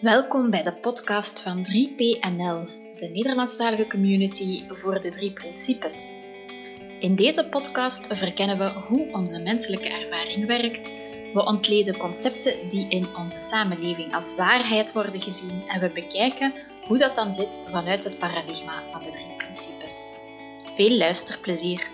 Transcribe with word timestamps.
Welkom 0.00 0.50
bij 0.50 0.62
de 0.62 0.72
podcast 0.72 1.42
van 1.42 1.58
3PNL, 1.58 2.64
de 2.96 3.10
Nederlandstalige 3.12 3.86
community 3.86 4.68
voor 4.68 5.00
de 5.00 5.10
drie 5.10 5.32
principes. 5.32 6.10
In 7.00 7.14
deze 7.14 7.48
podcast 7.48 8.16
verkennen 8.16 8.58
we 8.58 8.70
hoe 8.70 9.12
onze 9.12 9.42
menselijke 9.42 9.88
ervaring 9.88 10.46
werkt. 10.46 10.92
We 11.34 11.44
ontleden 11.46 11.96
concepten 11.96 12.68
die 12.68 12.88
in 12.88 13.06
onze 13.16 13.40
samenleving 13.40 14.14
als 14.14 14.36
waarheid 14.36 14.92
worden 14.92 15.20
gezien 15.20 15.62
en 15.68 15.80
we 15.80 15.92
bekijken 15.92 16.52
hoe 16.86 16.98
dat 16.98 17.14
dan 17.14 17.32
zit 17.32 17.62
vanuit 17.66 18.04
het 18.04 18.18
paradigma 18.18 18.90
van 18.90 19.02
de 19.02 19.10
drie 19.10 19.36
principes. 19.36 20.12
Veel 20.64 20.96
luisterplezier. 20.96 21.86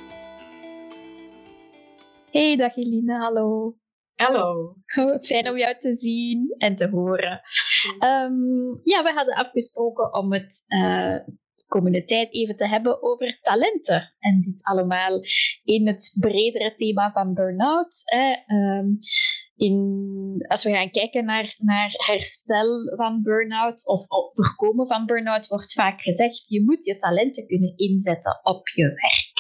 Hey, 2.31 2.57
dag 2.57 2.77
Eline, 2.77 3.19
hallo. 3.19 3.77
Hallo. 4.15 4.77
Fijn 5.29 5.49
om 5.49 5.57
jou 5.57 5.79
te 5.79 5.95
zien 5.95 6.55
en 6.59 6.77
te 6.77 6.89
horen. 6.89 7.41
Um, 7.93 8.81
ja, 8.83 9.03
we 9.03 9.13
hadden 9.15 9.35
afgesproken 9.35 10.15
om 10.15 10.33
het 10.33 10.65
uh, 10.69 11.17
komende 11.67 12.05
tijd 12.05 12.35
even 12.35 12.57
te 12.57 12.69
hebben 12.69 13.03
over 13.03 13.39
talenten. 13.41 14.13
En 14.19 14.41
dit 14.41 14.65
allemaal 14.65 15.21
in 15.65 15.87
het 15.87 16.17
bredere 16.21 16.75
thema 16.75 17.13
van 17.13 17.35
burn-out. 17.35 18.03
Um, 18.15 18.99
in, 19.57 20.45
als 20.49 20.65
we 20.65 20.71
gaan 20.71 20.91
kijken 20.91 21.25
naar, 21.25 21.55
naar 21.59 21.95
herstel 21.97 22.97
van 22.97 23.23
burn-out 23.23 23.87
of, 23.87 24.05
voorkomen 24.35 24.87
van 24.87 25.07
burn-out, 25.07 25.47
wordt 25.47 25.73
vaak 25.73 26.01
gezegd: 26.01 26.49
je 26.49 26.65
moet 26.65 26.85
je 26.85 26.99
talenten 26.99 27.47
kunnen 27.47 27.77
inzetten 27.77 28.41
op 28.43 28.69
je 28.69 28.85
werk. 28.85 29.33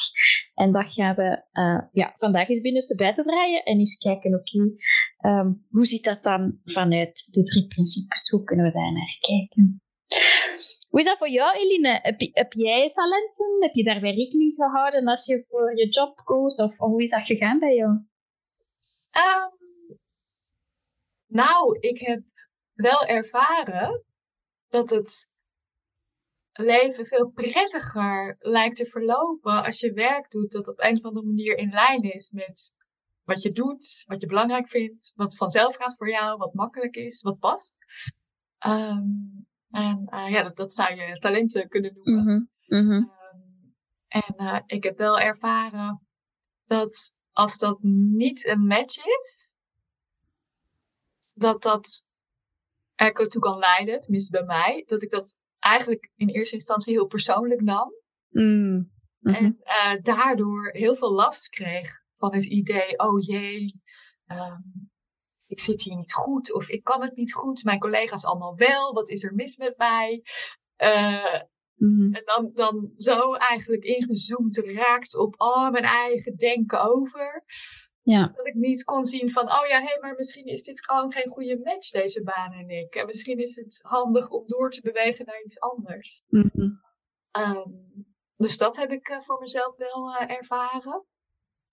En 0.55 0.73
dat 0.73 0.93
gaan 0.93 1.15
we 1.15 1.43
uh, 1.53 1.81
ja, 1.93 2.13
vandaag 2.17 2.49
eens 2.49 2.61
binnenste 2.61 2.95
buiten 2.95 3.25
draaien 3.25 3.63
en 3.63 3.79
eens 3.79 3.99
kijken: 3.99 4.35
oké, 4.35 4.57
okay, 4.57 4.77
um, 5.25 5.67
hoe 5.71 5.87
ziet 5.87 6.05
dat 6.05 6.23
dan 6.23 6.61
vanuit 6.65 7.27
de 7.31 7.43
drie 7.43 7.67
principes? 7.67 8.29
Hoe 8.29 8.45
kunnen 8.45 8.67
we 8.67 8.73
daar 8.73 8.93
naar 8.93 9.17
kijken? 9.21 9.83
Hoe 10.89 11.01
is 11.01 11.07
dat 11.07 11.19
voor 11.19 11.29
jou, 11.29 11.57
Eline? 11.57 11.99
Heb, 12.03 12.21
heb 12.33 12.53
jij 12.53 12.93
talenten? 12.93 13.57
Heb 13.59 13.75
je 13.75 13.85
daarbij 13.85 14.15
rekening 14.15 14.55
gehouden 14.55 15.07
als 15.07 15.27
je 15.27 15.45
voor 15.49 15.77
je 15.77 15.89
job 15.89 16.17
koos? 16.25 16.57
Of, 16.57 16.77
hoe 16.77 17.03
is 17.03 17.11
dat 17.11 17.25
gegaan 17.25 17.59
bij 17.59 17.75
jou? 17.75 17.91
Um, 17.91 19.53
nou, 21.27 21.79
ik 21.79 22.01
heb 22.01 22.23
wel 22.73 23.05
ervaren 23.05 24.05
dat 24.69 24.91
het 24.91 25.29
leven 26.53 27.07
veel 27.07 27.31
prettiger 27.31 28.37
lijkt 28.39 28.77
te 28.77 28.87
verlopen 28.87 29.65
als 29.65 29.81
je 29.81 29.93
werk 29.93 30.31
doet 30.31 30.53
dat 30.53 30.69
op 30.69 30.81
een 30.81 30.97
of 30.97 31.05
andere 31.05 31.27
manier 31.27 31.59
in 31.59 31.71
lijn 31.71 32.03
is 32.03 32.31
met 32.31 32.75
wat 33.25 33.43
je 33.43 33.53
doet, 33.53 34.05
wat 34.07 34.21
je 34.21 34.27
belangrijk 34.27 34.69
vindt, 34.69 35.13
wat 35.17 35.37
vanzelf 35.37 35.77
gaat 35.77 35.97
voor 35.97 36.11
jou, 36.11 36.37
wat 36.37 36.55
makkelijk 36.55 36.97
is, 36.97 37.23
wat 37.23 37.39
past. 37.39 37.75
Um, 38.67 39.47
en 39.71 40.07
uh, 40.11 40.31
ja, 40.31 40.43
dat, 40.43 40.57
dat, 40.57 40.75
zou 40.75 40.95
je 40.95 41.19
talenten 41.19 41.69
kunnen 41.69 41.95
noemen. 42.03 42.51
Mm 42.67 42.89
-hmm. 42.89 42.93
um, 42.93 43.75
en 44.09 44.35
uh, 44.37 44.61
ik 44.67 44.83
heb 44.83 44.99
wel 44.99 45.19
ervaren 45.19 46.07
dat 46.65 47.13
als 47.33 47.59
dat 47.59 47.79
niet 47.83 48.47
een 48.47 48.67
match 48.67 49.07
is, 49.07 49.55
dat 51.33 51.63
dat 51.63 52.07
ertoe 52.95 53.41
kan 53.41 53.59
leiden, 53.59 54.01
tenminste 54.01 54.31
bij 54.31 54.45
mij, 54.45 54.85
dat 54.87 55.03
ik 55.03 55.11
dat 55.11 55.37
eigenlijk 55.59 56.11
in 56.17 56.29
eerste 56.29 56.55
instantie 56.55 56.93
heel 56.93 57.07
persoonlijk 57.07 57.61
nam. 57.61 57.93
Mm. 58.29 58.93
Mm-hmm. 59.21 59.45
En 59.45 59.61
uh, 59.65 60.03
daardoor 60.03 60.71
heel 60.73 60.97
veel 60.97 61.13
last 61.13 61.49
kreeg 61.49 62.04
van 62.25 62.35
het 62.35 62.45
idee, 62.45 62.99
oh 62.99 63.21
jee, 63.21 63.81
um, 64.27 64.91
ik 65.47 65.61
zit 65.61 65.83
hier 65.83 65.97
niet 65.97 66.13
goed 66.13 66.53
of 66.53 66.69
ik 66.69 66.85
kan 66.85 67.03
het 67.03 67.17
niet 67.17 67.35
goed. 67.35 67.65
Mijn 67.65 67.79
collega's 67.79 68.25
allemaal 68.25 68.57
wel, 68.57 68.93
wat 68.93 69.09
is 69.09 69.23
er 69.25 69.35
mis 69.35 69.57
met 69.57 69.77
mij? 69.77 70.23
Uh, 70.79 71.41
mm-hmm. 71.75 72.15
En 72.15 72.23
dan, 72.25 72.51
dan 72.53 72.93
zo 72.97 73.35
eigenlijk 73.35 73.85
ingezoomd 73.85 74.57
raakt 74.57 75.17
op 75.17 75.35
oh, 75.41 75.71
mijn 75.71 75.85
eigen 75.85 76.37
denken 76.37 76.81
over. 76.81 77.45
Ja. 78.03 78.33
Dat 78.37 78.47
ik 78.47 78.55
niet 78.55 78.85
kon 78.85 79.05
zien 79.05 79.31
van, 79.31 79.45
oh 79.45 79.67
ja, 79.67 79.79
hé, 79.79 79.85
hey, 79.85 79.99
maar 80.01 80.15
misschien 80.15 80.47
is 80.47 80.63
dit 80.63 80.85
gewoon 80.85 81.13
geen 81.13 81.29
goede 81.29 81.59
match, 81.59 81.91
deze 81.91 82.23
baan 82.23 82.53
en 82.53 82.69
ik. 82.69 82.95
En 82.95 83.07
misschien 83.07 83.39
is 83.39 83.57
het 83.57 83.79
handig 83.83 84.29
om 84.29 84.47
door 84.47 84.71
te 84.71 84.81
bewegen 84.81 85.25
naar 85.27 85.43
iets 85.45 85.61
anders. 85.61 86.23
Mm-hmm. 86.29 86.83
Um, 87.39 88.05
dus 88.37 88.59
dat 88.59 88.77
heb 88.77 88.91
ik 88.91 89.09
uh, 89.09 89.21
voor 89.21 89.41
mezelf 89.41 89.77
wel 89.77 90.15
uh, 90.15 90.31
ervaren. 90.31 91.05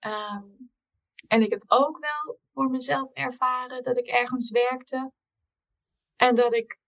Um, 0.05 0.71
en 1.27 1.41
ik 1.41 1.51
heb 1.51 1.63
ook 1.67 1.99
wel 1.99 2.39
voor 2.53 2.69
mezelf 2.69 3.11
ervaren 3.13 3.83
dat 3.83 3.97
ik 3.97 4.07
ergens 4.07 4.51
werkte. 4.51 5.11
En 6.15 6.35
dat 6.35 6.53
ik 6.53 6.79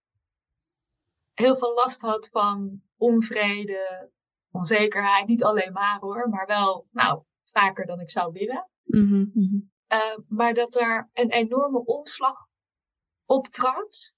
heel 1.32 1.56
veel 1.56 1.74
last 1.74 2.00
had 2.00 2.28
van 2.28 2.82
onvrede, 2.96 4.10
onzekerheid. 4.50 5.26
Niet 5.26 5.44
alleen 5.44 5.72
maar 5.72 5.98
hoor, 5.98 6.28
maar 6.28 6.46
wel, 6.46 6.88
nou, 6.90 7.22
vaker 7.42 7.86
dan 7.86 8.00
ik 8.00 8.10
zou 8.10 8.32
willen. 8.32 8.68
Mm 8.84 9.30
-hmm. 9.32 9.72
uh, 9.88 10.18
maar 10.28 10.54
dat 10.54 10.74
er 10.74 11.10
een 11.12 11.30
enorme 11.30 11.84
omslag 11.84 12.46
optrad. 13.24 14.12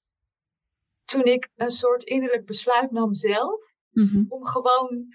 Toen 1.05 1.25
ik 1.25 1.51
een 1.55 1.71
soort 1.71 2.03
innerlijk 2.03 2.47
besluit 2.47 2.91
nam 2.91 3.15
zelf. 3.15 3.73
Mm 3.91 4.09
-hmm. 4.09 4.27
Om 4.29 4.47
gewoon 4.47 5.07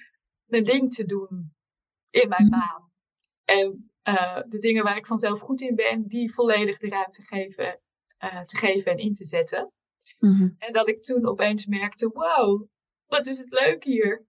mijn 0.45 0.63
ding 0.63 0.93
te 0.93 1.05
doen 1.05 1.55
in 2.09 2.29
mijn 2.29 2.47
Mhm. 2.47 2.59
baan. 2.59 2.90
En 3.51 3.91
uh, 4.03 4.41
de 4.47 4.57
dingen 4.57 4.83
waar 4.83 4.97
ik 4.97 5.05
vanzelf 5.05 5.39
goed 5.39 5.61
in 5.61 5.75
ben, 5.75 6.07
die 6.07 6.33
volledig 6.33 6.77
de 6.77 6.89
ruimte 6.89 7.21
geven, 7.21 7.79
uh, 8.19 8.41
te 8.41 8.57
geven 8.57 8.91
en 8.91 8.97
in 8.97 9.13
te 9.13 9.25
zetten. 9.25 9.71
Mm 10.19 10.37
-hmm. 10.37 10.55
En 10.57 10.73
dat 10.73 10.87
ik 10.87 11.03
toen 11.03 11.25
opeens 11.25 11.65
merkte, 11.65 12.07
wow, 12.07 12.67
wat 13.05 13.25
is 13.25 13.37
het 13.37 13.49
leuk 13.49 13.83
hier. 13.83 14.25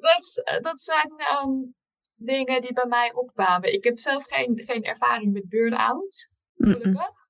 dus 0.00 0.42
dat, 0.44 0.58
dat 0.62 0.80
zijn 0.80 1.12
um, 1.42 1.74
dingen 2.16 2.60
die 2.60 2.72
bij 2.72 2.86
mij 2.86 3.12
opkwamen. 3.14 3.72
Ik 3.72 3.84
heb 3.84 3.98
zelf 3.98 4.24
geen, 4.26 4.60
geen 4.64 4.82
ervaring 4.82 5.32
met 5.32 5.48
burn-out, 5.48 6.28
gelukkig. 6.54 6.92
Mhm. 6.92 7.26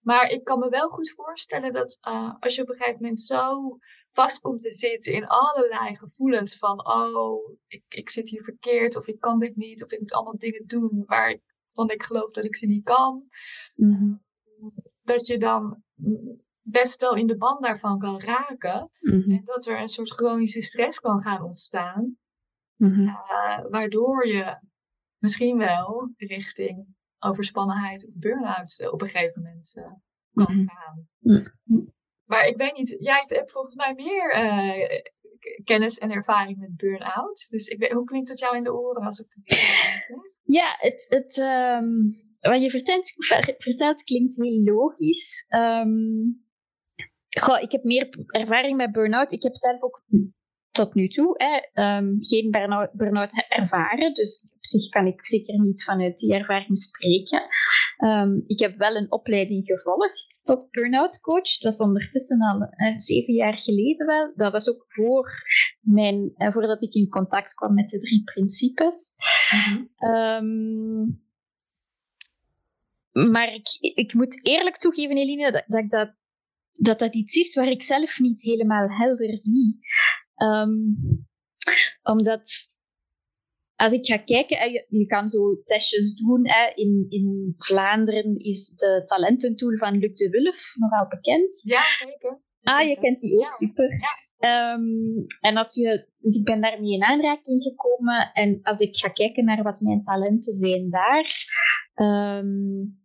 Maar 0.00 0.30
ik 0.30 0.44
kan 0.44 0.58
me 0.58 0.68
wel 0.68 0.88
goed 0.88 1.10
voorstellen 1.10 1.72
dat 1.72 1.98
uh, 2.08 2.34
als 2.40 2.54
je 2.54 2.62
op 2.62 2.68
een 2.68 2.76
gegeven 2.76 3.00
moment 3.00 3.20
zo 3.20 3.76
vast 4.12 4.40
komt 4.40 4.60
te 4.60 4.70
zitten 4.70 5.12
in 5.12 5.26
allerlei 5.26 5.96
gevoelens 5.96 6.58
van, 6.58 6.86
oh, 6.86 7.56
ik, 7.66 7.82
ik 7.88 8.10
zit 8.10 8.28
hier 8.28 8.42
verkeerd, 8.42 8.96
of 8.96 9.06
ik 9.06 9.20
kan 9.20 9.38
dit 9.38 9.56
niet, 9.56 9.84
of 9.84 9.92
ik 9.92 10.00
moet 10.00 10.12
allemaal 10.12 10.38
dingen 10.38 10.66
doen 10.66 11.04
waarvan 11.06 11.90
ik 11.90 12.02
geloof 12.02 12.30
dat 12.30 12.44
ik 12.44 12.56
ze 12.56 12.66
niet 12.66 12.84
kan. 12.84 13.24
Mm 13.74 13.94
-hmm. 13.94 14.22
Dat 15.02 15.26
je 15.26 15.38
dan 15.38 15.82
best 16.60 17.00
wel 17.00 17.14
in 17.14 17.26
de 17.26 17.36
band 17.36 17.62
daarvan 17.62 17.98
kan 17.98 18.20
raken. 18.20 18.90
Mm 19.00 19.20
-hmm. 19.22 19.32
En 19.32 19.42
dat 19.44 19.66
er 19.66 19.80
een 19.80 19.88
soort 19.88 20.12
chronische 20.12 20.62
stress 20.62 21.00
kan 21.00 21.22
gaan 21.22 21.42
ontstaan. 21.42 22.16
Mm 22.76 22.92
-hmm. 22.92 23.06
uh, 23.06 23.60
waardoor 23.70 24.26
je 24.26 24.58
misschien 25.18 25.58
wel 25.58 26.12
richting 26.16 26.86
overspannenheid 27.18 28.06
of 28.06 28.14
burn-out 28.14 28.90
op 28.90 29.02
een 29.02 29.08
gegeven 29.08 29.42
moment 29.42 29.76
uh, 29.76 29.84
kan 30.32 30.56
Mhm. 30.56 30.66
gaan. 30.68 31.06
Maar 32.24 32.46
ik 32.46 32.56
weet 32.56 32.76
niet, 32.76 32.96
jij 32.98 33.24
hebt 33.26 33.52
volgens 33.52 33.74
mij 33.74 33.94
meer 33.94 34.36
uh, 34.36 35.00
kennis 35.64 35.98
en 35.98 36.10
ervaring 36.10 36.58
met 36.58 36.76
burn-out. 36.76 37.46
Dus 37.48 37.66
ik 37.66 37.78
weet, 37.78 37.92
hoe 37.92 38.04
klinkt 38.04 38.28
dat 38.28 38.38
jou 38.38 38.56
in 38.56 38.64
de 38.64 38.74
oren 38.74 39.04
als 39.04 39.18
ik 39.18 39.26
het? 39.28 39.60
Ja, 40.42 40.76
het, 40.78 41.06
het, 41.08 41.36
um, 41.36 42.14
wat 42.40 42.62
je 42.62 42.70
vertelt, 43.58 44.02
klinkt 44.02 44.36
heel 44.36 44.62
logisch. 44.62 45.46
Um, 45.54 46.44
goh, 47.28 47.60
ik 47.60 47.72
heb 47.72 47.82
meer 47.82 48.08
ervaring 48.26 48.76
met 48.76 48.92
burn-out. 48.92 49.32
Ik 49.32 49.42
heb 49.42 49.56
zelf 49.56 49.82
ook 49.82 50.04
tot 50.70 50.94
nu 50.94 51.08
toe 51.08 51.34
hè, 51.36 51.84
um, 51.96 52.16
geen 52.20 52.50
burn-out, 52.50 52.92
burn 52.92 53.30
ervaren. 53.48 54.14
Dus 54.14 54.52
op 54.54 54.64
zich 54.64 54.88
kan 54.88 55.06
ik 55.06 55.26
zeker 55.26 55.60
niet 55.60 55.84
vanuit 55.84 56.18
die 56.18 56.34
ervaring 56.34 56.78
spreken. 56.78 57.42
Um, 58.04 58.44
ik 58.46 58.58
heb 58.58 58.76
wel 58.78 58.96
een 58.96 59.12
opleiding 59.12 59.66
gevolgd 59.66 60.40
tot 60.44 60.70
burn-out 60.70 61.20
coach. 61.20 61.58
Dat 61.58 61.72
is 61.72 61.78
ondertussen 61.78 62.40
al 62.40 62.60
uh, 62.60 62.98
zeven 62.98 63.34
jaar 63.34 63.58
geleden 63.58 64.06
wel. 64.06 64.32
Dat 64.36 64.52
was 64.52 64.68
ook 64.68 64.84
voor 64.88 65.30
mijn, 65.80 66.32
uh, 66.36 66.52
voordat 66.52 66.82
ik 66.82 66.92
in 66.94 67.08
contact 67.08 67.54
kwam 67.54 67.74
met 67.74 67.90
de 67.90 68.00
drie 68.00 68.22
principes. 68.24 69.14
Mhm. 69.50 70.10
Um, 70.16 71.22
maar 73.12 73.54
ik, 73.54 73.68
ik 73.94 74.14
moet 74.14 74.46
eerlijk 74.46 74.76
toegeven, 74.76 75.16
Eline, 75.16 75.52
dat, 75.52 75.64
dat, 75.66 75.90
dat, 75.90 76.14
dat 76.72 76.98
dat 76.98 77.14
iets 77.14 77.36
is 77.36 77.54
waar 77.54 77.70
ik 77.70 77.82
zelf 77.82 78.18
niet 78.18 78.42
helemaal 78.42 78.88
helder 78.88 79.36
zie. 79.36 79.78
Um, 80.36 80.96
omdat 82.02 82.71
als 83.82 83.92
ik 83.92 84.06
ga 84.06 84.16
kijken, 84.16 84.72
je, 84.72 84.86
je 84.88 85.06
kan 85.06 85.28
zo 85.28 85.62
testjes 85.64 86.14
doen. 86.14 86.48
Hè. 86.48 86.72
In, 86.74 87.06
in 87.08 87.54
Vlaanderen 87.58 88.36
is 88.36 88.68
de 88.68 89.02
talententool 89.06 89.76
van 89.76 89.98
Luc 89.98 90.14
de 90.14 90.28
Wulf 90.30 90.74
nogal 90.74 91.08
bekend. 91.08 91.62
Ja, 91.62 91.82
zeker. 92.06 92.40
Ah, 92.62 92.88
je 92.88 92.98
kent 92.98 93.20
die 93.20 93.36
ook, 93.36 93.42
ja. 93.42 93.50
super. 93.50 93.88
Ja. 93.90 94.74
Um, 94.74 95.26
en 95.40 95.56
als 95.56 95.74
je, 95.74 96.08
dus 96.18 96.36
ik 96.36 96.44
ben 96.44 96.60
daarmee 96.60 96.92
in 96.92 97.02
aanraking 97.02 97.62
gekomen. 97.62 98.30
En 98.32 98.58
als 98.62 98.78
ik 98.78 98.96
ga 98.96 99.08
kijken 99.08 99.44
naar 99.44 99.62
wat 99.62 99.80
mijn 99.80 100.04
talenten 100.04 100.54
zijn 100.54 100.90
daar. 100.90 101.26
Um, 101.94 103.00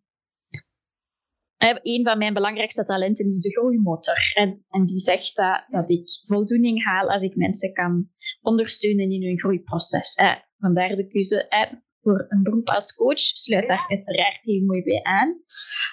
een 1.81 2.03
van 2.03 2.17
mijn 2.17 2.33
belangrijkste 2.33 2.85
talenten 2.85 3.27
is 3.27 3.39
de 3.39 3.51
groeimotor. 3.51 4.31
En, 4.33 4.65
en 4.69 4.85
die 4.85 4.99
zegt 4.99 5.35
dat, 5.35 5.65
dat 5.67 5.89
ik 5.89 6.09
voldoening 6.25 6.83
haal 6.83 7.09
als 7.09 7.21
ik 7.21 7.35
mensen 7.35 7.73
kan 7.73 8.09
ondersteunen 8.41 9.11
in 9.11 9.23
hun 9.23 9.39
groeiproces. 9.39 10.15
Eh, 10.15 10.35
vandaar 10.57 10.95
de 10.95 11.07
keuze 11.07 11.47
eh, 11.47 11.71
voor 12.01 12.25
een 12.29 12.43
beroep 12.43 12.67
als 12.67 12.95
coach. 12.95 13.19
Sluit 13.19 13.67
daar 13.67 13.85
uiteraard 13.87 14.39
heel 14.41 14.65
mooi 14.65 14.83
bij 14.83 15.03
aan. 15.03 15.41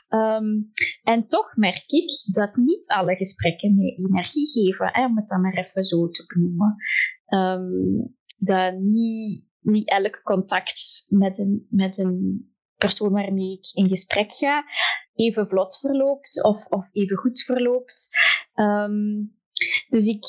Ehm, 0.09 0.63
en 1.03 1.27
toch 1.27 1.57
merk 1.57 1.85
ik 1.87 2.35
dat 2.35 2.57
niet 2.57 2.87
alle 2.87 3.17
gesprekken 3.17 3.77
mij 3.77 3.97
energie 4.09 4.49
geven, 4.49 4.89
hè, 4.93 5.05
om 5.05 5.17
het 5.17 5.29
dan 5.29 5.41
maar 5.41 5.57
even 5.57 5.85
zo 5.85 6.09
te 6.09 6.25
benoemen. 6.27 6.77
Um, 7.29 8.17
dat 8.37 8.75
niet, 8.79 9.45
niet 9.61 9.89
elk 9.89 10.21
contact 10.23 11.05
met 11.09 11.39
een, 11.39 11.67
met 11.71 11.99
een 11.99 12.49
persoon 12.77 13.13
waarmee 13.13 13.53
ik 13.53 13.71
in 13.73 13.89
gesprek 13.89 14.33
ga, 14.33 14.65
even 15.15 15.49
vlot 15.49 15.79
verloopt 15.79 16.45
of, 16.45 16.67
of 16.67 16.89
even 16.93 17.17
goed 17.17 17.43
verloopt. 17.43 18.09
Um, 18.55 19.35
dus 19.89 20.07
ik, 20.07 20.25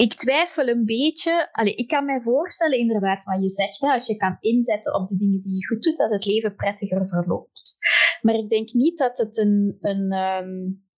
ik 0.00 0.14
twijfel 0.14 0.68
een 0.68 0.84
beetje. 0.84 1.48
Allee, 1.52 1.74
ik 1.74 1.88
kan 1.88 2.04
mij 2.04 2.20
voorstellen, 2.20 2.78
inderdaad, 2.78 3.24
wat 3.24 3.42
je 3.42 3.48
zegt, 3.50 3.80
hè, 3.80 3.88
als 3.88 4.06
je 4.06 4.16
kan 4.16 4.36
inzetten 4.40 4.94
op 4.94 5.08
de 5.08 5.16
dingen 5.16 5.42
die 5.42 5.54
je 5.54 5.66
goed 5.66 5.82
doet, 5.82 5.96
dat 5.96 6.10
het 6.10 6.24
leven 6.24 6.54
prettiger 6.54 7.08
verloopt. 7.08 7.78
Maar 8.20 8.34
ik 8.34 8.48
denk 8.48 8.72
niet 8.72 8.98
dat 8.98 9.18
het 9.18 9.38
een. 9.38 9.76
een 9.80 10.12
um... 10.12 10.88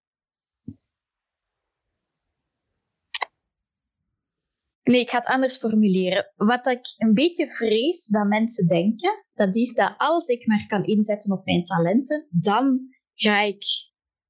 Nee, 4.83 5.01
ik 5.01 5.11
ga 5.11 5.19
het 5.19 5.27
anders 5.27 5.59
formuleren. 5.59 6.33
Wat 6.37 6.67
ik 6.67 6.95
een 6.97 7.15
beetje 7.15 7.49
vrees 7.49 8.07
dat 8.07 8.27
mensen 8.27 8.67
denken, 8.67 9.25
dat 9.35 9.57
is 9.57 9.75
dat 9.75 9.95
als 9.97 10.27
ik 10.27 10.47
maar 10.47 10.67
kan 10.67 10.85
inzetten 10.85 11.33
op 11.33 11.45
mijn 11.45 11.65
talenten, 11.65 12.27
dan 12.31 12.81
ga 13.15 13.41
ik 13.41 13.65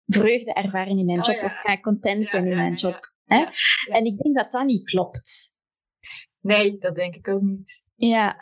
vreugde 0.07 0.53
ervaren 0.53 0.99
in 0.99 1.07
mijn 1.07 1.19
oh 1.19 1.25
job 1.25 1.43
of 1.43 1.53
ga 1.53 1.73
ik 1.73 1.83
content 1.83 2.27
zijn 2.27 2.47
in 2.47 2.57
mijn 2.57 2.75
job. 2.75 3.12
Hè? 3.33 3.47
En 3.93 4.05
ik 4.05 4.19
denk 4.19 4.37
dat 4.37 4.53
dat 4.53 4.65
niet 4.65 4.85
klopt. 4.85 5.57
Nee, 6.41 6.79
dat 6.79 6.95
denk 6.95 7.15
ik 7.15 7.29
ook 7.29 7.43
niet. 7.43 7.83
Ja, 7.95 8.37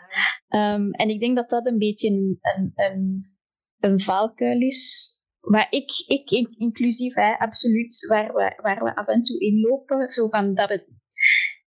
um, 0.48 0.90
en 0.90 1.08
ik 1.08 1.20
denk 1.20 1.36
dat 1.36 1.48
dat 1.48 1.66
een 1.66 1.78
beetje 1.78 2.08
een, 2.08 2.38
een, 2.40 2.72
een, 2.74 3.30
een 3.78 4.00
valkuil 4.00 4.60
is. 4.60 5.14
Waar 5.40 5.66
ik, 5.70 6.04
ik 6.06 6.30
inclusief, 6.58 7.14
hè, 7.14 7.38
absoluut, 7.38 8.06
waar 8.08 8.34
we, 8.34 8.58
waar 8.62 8.84
we 8.84 8.96
af 8.96 9.06
en 9.06 9.22
toe 9.22 9.40
inlopen. 9.40 10.12
Zo 10.12 10.28
van 10.28 10.54
dat 10.54 10.68
we 10.68 10.98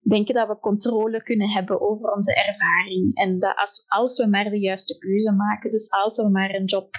denken 0.10 0.34
dat 0.34 0.48
we 0.48 0.60
controle 0.60 1.24
kunnen 1.24 1.50
hebben 1.50 1.82
over 1.82 2.12
onze 2.12 2.36
ervaring. 2.36 3.16
En 3.16 3.40
dat 3.40 3.56
als, 3.56 3.86
als 3.88 4.18
we 4.18 4.28
maar 4.28 4.50
de 4.50 4.60
juiste 4.60 4.98
keuze 4.98 5.32
maken, 5.32 5.72
dus 5.72 5.92
als 5.92 6.18
we 6.18 6.30
maar 6.30 6.54
een 6.54 6.66
job 6.66 6.90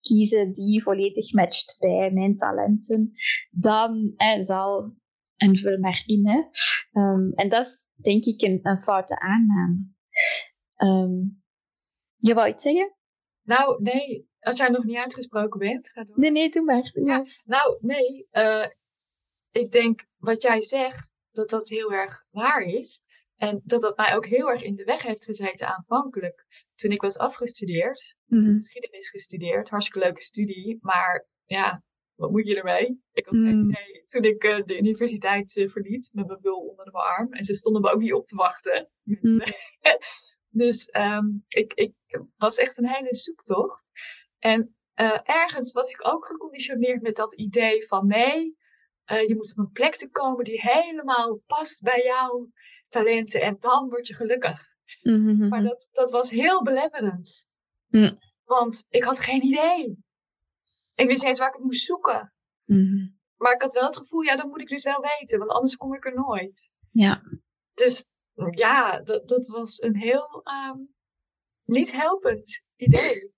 kiezen 0.00 0.52
die 0.52 0.82
volledig 0.82 1.32
matcht 1.32 1.76
bij 1.78 2.10
mijn 2.12 2.36
talenten, 2.36 3.12
dan 3.50 4.12
hè, 4.16 4.42
zal 4.42 4.96
en 5.38 5.56
vul 5.56 5.78
maar 5.78 6.02
in. 6.06 6.28
Hè. 6.28 6.42
Um, 7.00 7.32
en 7.34 7.48
dat 7.48 7.66
is 7.66 7.86
denk 7.94 8.24
ik 8.24 8.42
een, 8.42 8.60
een 8.62 8.82
foute 8.82 9.20
aanname. 9.20 9.94
Um, 10.76 11.42
je 12.16 12.34
wou 12.34 12.48
iets 12.48 12.62
zeggen? 12.62 12.96
Nou, 13.42 13.82
nee, 13.82 14.28
als 14.40 14.56
jij 14.56 14.68
nog 14.68 14.84
niet 14.84 14.96
uitgesproken 14.96 15.58
bent, 15.58 15.90
ga 15.90 16.04
door. 16.04 16.18
Nee, 16.18 16.30
nee, 16.30 16.50
doe 16.50 16.62
maar. 16.62 16.90
Ja, 16.92 17.26
nou, 17.44 17.78
nee, 17.80 18.28
uh, 18.32 18.66
ik 19.50 19.70
denk 19.70 20.06
wat 20.16 20.42
jij 20.42 20.62
zegt, 20.62 21.16
dat 21.30 21.48
dat 21.48 21.68
heel 21.68 21.92
erg 21.92 22.22
waar 22.30 22.62
is. 22.62 23.02
En 23.36 23.60
dat 23.64 23.80
dat 23.80 23.96
mij 23.96 24.14
ook 24.14 24.26
heel 24.26 24.50
erg 24.50 24.62
in 24.62 24.74
de 24.74 24.84
weg 24.84 25.02
heeft 25.02 25.24
gezeten 25.24 25.68
aanvankelijk. 25.68 26.46
Toen 26.74 26.90
ik 26.90 27.00
was 27.00 27.18
afgestudeerd, 27.18 28.16
mm 28.26 28.44
-hmm. 28.44 28.56
geschiedenis 28.56 29.10
gestudeerd, 29.10 29.68
hartstikke 29.68 30.06
leuke 30.06 30.22
studie. 30.22 30.78
Maar 30.80 31.28
ja, 31.44 31.82
wat 32.18 32.30
moet 32.30 32.46
je 32.46 32.56
ermee? 32.56 33.02
Ik 33.12 33.24
had 33.24 33.34
geen 33.34 33.62
mm. 33.62 33.70
idee. 33.70 34.04
Toen 34.04 34.22
ik 34.22 34.44
uh, 34.44 34.64
de 34.64 34.78
universiteit 34.78 35.56
uh, 35.56 35.70
verliet 35.70 36.10
met 36.12 36.26
mijn 36.26 36.40
bul 36.40 36.60
onder 36.60 36.92
mijn 36.92 37.04
arm. 37.04 37.32
En 37.32 37.44
ze 37.44 37.54
stonden 37.54 37.82
me 37.82 37.90
ook 37.90 38.00
niet 38.00 38.12
op 38.12 38.26
te 38.26 38.36
wachten. 38.36 38.90
Mm. 39.02 39.42
dus 40.62 40.94
um, 40.96 41.44
ik, 41.48 41.72
ik 41.74 41.94
was 42.36 42.56
echt 42.56 42.78
een 42.78 42.88
hele 42.88 43.14
zoektocht. 43.14 43.90
En 44.38 44.76
uh, 45.00 45.18
ergens 45.22 45.72
was 45.72 45.90
ik 45.90 46.06
ook 46.06 46.26
geconditioneerd 46.26 47.02
met 47.02 47.16
dat 47.16 47.34
idee 47.34 47.86
van 47.86 48.06
nee, 48.06 48.56
je 49.06 49.34
moet 49.36 49.50
op 49.50 49.58
een 49.58 49.72
plek 49.72 49.96
te 49.96 50.10
komen 50.10 50.44
die 50.44 50.60
helemaal 50.60 51.42
past 51.46 51.82
bij 51.82 52.02
jouw 52.04 52.50
talenten. 52.88 53.40
En 53.40 53.56
dan 53.60 53.88
word 53.88 54.06
je 54.06 54.14
gelukkig. 54.14 54.60
Mm-hmm. 55.02 55.48
Maar 55.48 55.62
dat, 55.62 55.88
dat 55.90 56.10
was 56.10 56.30
heel 56.30 56.62
belemmerend. 56.62 57.46
Mm. 57.88 58.18
Want 58.44 58.86
ik 58.88 59.04
had 59.04 59.20
geen 59.20 59.44
idee. 59.44 60.06
Ik 60.98 61.06
wist 61.06 61.18
niet 61.18 61.28
eens 61.28 61.38
waar 61.38 61.48
ik 61.48 61.54
het 61.54 61.64
moest 61.64 61.84
zoeken. 61.84 62.32
Mm-hmm. 62.64 63.18
Maar 63.36 63.52
ik 63.52 63.62
had 63.62 63.72
wel 63.72 63.84
het 63.84 63.96
gevoel, 63.96 64.20
ja, 64.20 64.36
dat 64.36 64.46
moet 64.46 64.60
ik 64.60 64.68
dus 64.68 64.84
wel 64.84 65.00
weten, 65.00 65.38
want 65.38 65.50
anders 65.50 65.76
kom 65.76 65.94
ik 65.94 66.06
er 66.06 66.14
nooit. 66.14 66.70
Ja. 66.90 67.22
Dus 67.74 68.04
ja, 68.50 69.00
dat, 69.00 69.28
dat 69.28 69.46
was 69.46 69.82
een 69.82 69.96
heel 69.96 70.42
um, 70.70 70.94
niet 71.64 71.92
helpend 71.92 72.62
idee. 72.76 73.32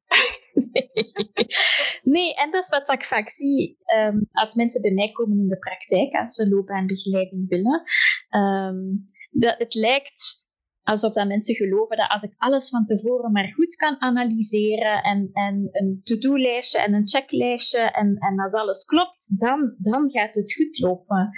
nee, 2.15 2.35
en 2.35 2.51
dat 2.51 2.63
is 2.63 2.69
wat 2.69 2.91
ik 2.91 3.05
vaak 3.05 3.29
zie 3.29 3.79
um, 3.97 4.29
als 4.33 4.55
mensen 4.55 4.83
bij 4.83 4.93
mij 4.93 5.13
komen 5.13 5.39
in 5.39 5.49
de 5.49 5.59
praktijk, 5.59 6.15
als 6.15 6.35
ze 6.35 6.49
loopbaanbegeleiding 6.49 7.49
willen. 7.49 7.83
Um, 8.31 9.11
dat 9.31 9.59
het 9.59 9.75
lijkt 9.75 10.49
alsof 10.83 11.13
dat 11.13 11.27
mensen 11.27 11.55
geloven 11.55 11.97
dat 11.97 12.09
als 12.09 12.23
ik 12.23 12.35
alles 12.37 12.69
van 12.69 12.87
tevoren 12.87 13.33
maar 13.33 13.53
goed 13.53 13.77
kan 13.77 14.01
analyseren 14.01 15.03
en, 15.03 15.31
en 15.33 15.69
een 15.71 16.01
to-do-lijstje 16.03 16.79
en 16.79 16.95
een 16.95 17.09
checklijstje 17.09 17.79
en, 17.79 18.17
en 18.19 18.41
als 18.41 18.53
alles 18.53 18.85
klopt, 18.85 19.39
dan, 19.39 19.75
dan 19.79 20.11
gaat 20.11 20.35
het 20.35 20.55
goed 20.55 20.79
lopen. 20.79 21.31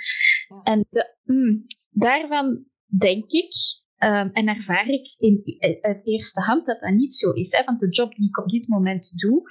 En 0.63 0.87
de, 0.91 1.17
mm, 1.25 1.67
daarvan 1.91 2.65
denk 2.99 3.31
ik 3.31 3.53
um, 3.99 4.31
en 4.33 4.49
ervaar 4.49 4.89
ik 4.89 5.15
in, 5.19 5.43
uit 5.81 6.07
eerste 6.07 6.41
hand 6.41 6.67
dat 6.67 6.81
dat 6.81 6.93
niet 6.93 7.15
zo 7.15 7.31
is. 7.31 7.51
Hè? 7.51 7.65
Want 7.65 7.81
de 7.81 7.89
job 7.89 8.15
die 8.15 8.29
ik 8.29 8.39
op 8.39 8.49
dit 8.49 8.69
moment 8.69 9.13
doe, 9.21 9.43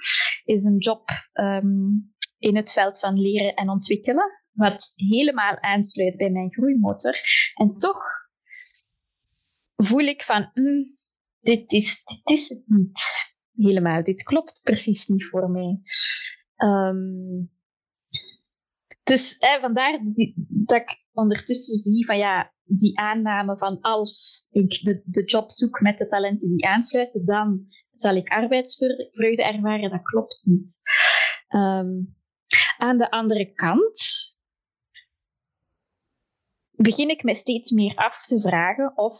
is 0.44 0.64
een 0.64 0.78
job 0.78 1.08
um, 1.32 2.12
in 2.38 2.56
het 2.56 2.72
veld 2.72 2.98
van 2.98 3.20
leren 3.20 3.54
en 3.54 3.68
ontwikkelen, 3.68 4.30
wat 4.52 4.92
helemaal 4.94 5.60
aansluit 5.60 6.16
bij 6.16 6.30
mijn 6.30 6.52
groeimotor. 6.52 7.20
En 7.54 7.76
toch 7.76 8.21
voel 9.86 10.06
ik 10.06 10.22
van, 10.22 10.50
mm, 10.52 10.96
dit, 11.40 11.72
is, 11.72 12.04
dit 12.04 12.20
is 12.24 12.48
het 12.48 12.62
niet 12.66 13.00
helemaal. 13.54 14.02
Dit 14.02 14.22
klopt 14.22 14.60
precies 14.62 15.06
niet 15.06 15.24
voor 15.24 15.50
mij. 15.50 15.80
Um, 16.56 17.50
dus 19.02 19.36
vandaar 19.60 20.00
dat 20.46 20.80
ik 20.80 21.04
ondertussen 21.12 21.76
zie 21.76 22.06
van 22.06 22.18
ja, 22.18 22.52
die 22.64 22.98
aanname 22.98 23.56
van 23.58 23.80
als 23.80 24.46
ik 24.50 24.80
de, 24.82 25.02
de 25.04 25.24
job 25.24 25.50
zoek 25.50 25.80
met 25.80 25.98
de 25.98 26.08
talenten 26.08 26.48
die 26.48 26.66
aansluiten, 26.66 27.24
dan 27.24 27.66
zal 27.94 28.14
ik 28.14 28.28
arbeidsvreugde 28.28 29.44
ervaren. 29.44 29.90
Dat 29.90 30.02
klopt 30.02 30.40
niet. 30.44 30.76
Um, 31.48 32.16
aan 32.78 32.98
de 32.98 33.10
andere 33.10 33.52
kant 33.52 34.30
begin 36.70 37.08
ik 37.08 37.22
me 37.22 37.34
steeds 37.34 37.70
meer 37.70 37.94
af 37.94 38.26
te 38.26 38.40
vragen 38.40 38.96
of 38.96 39.16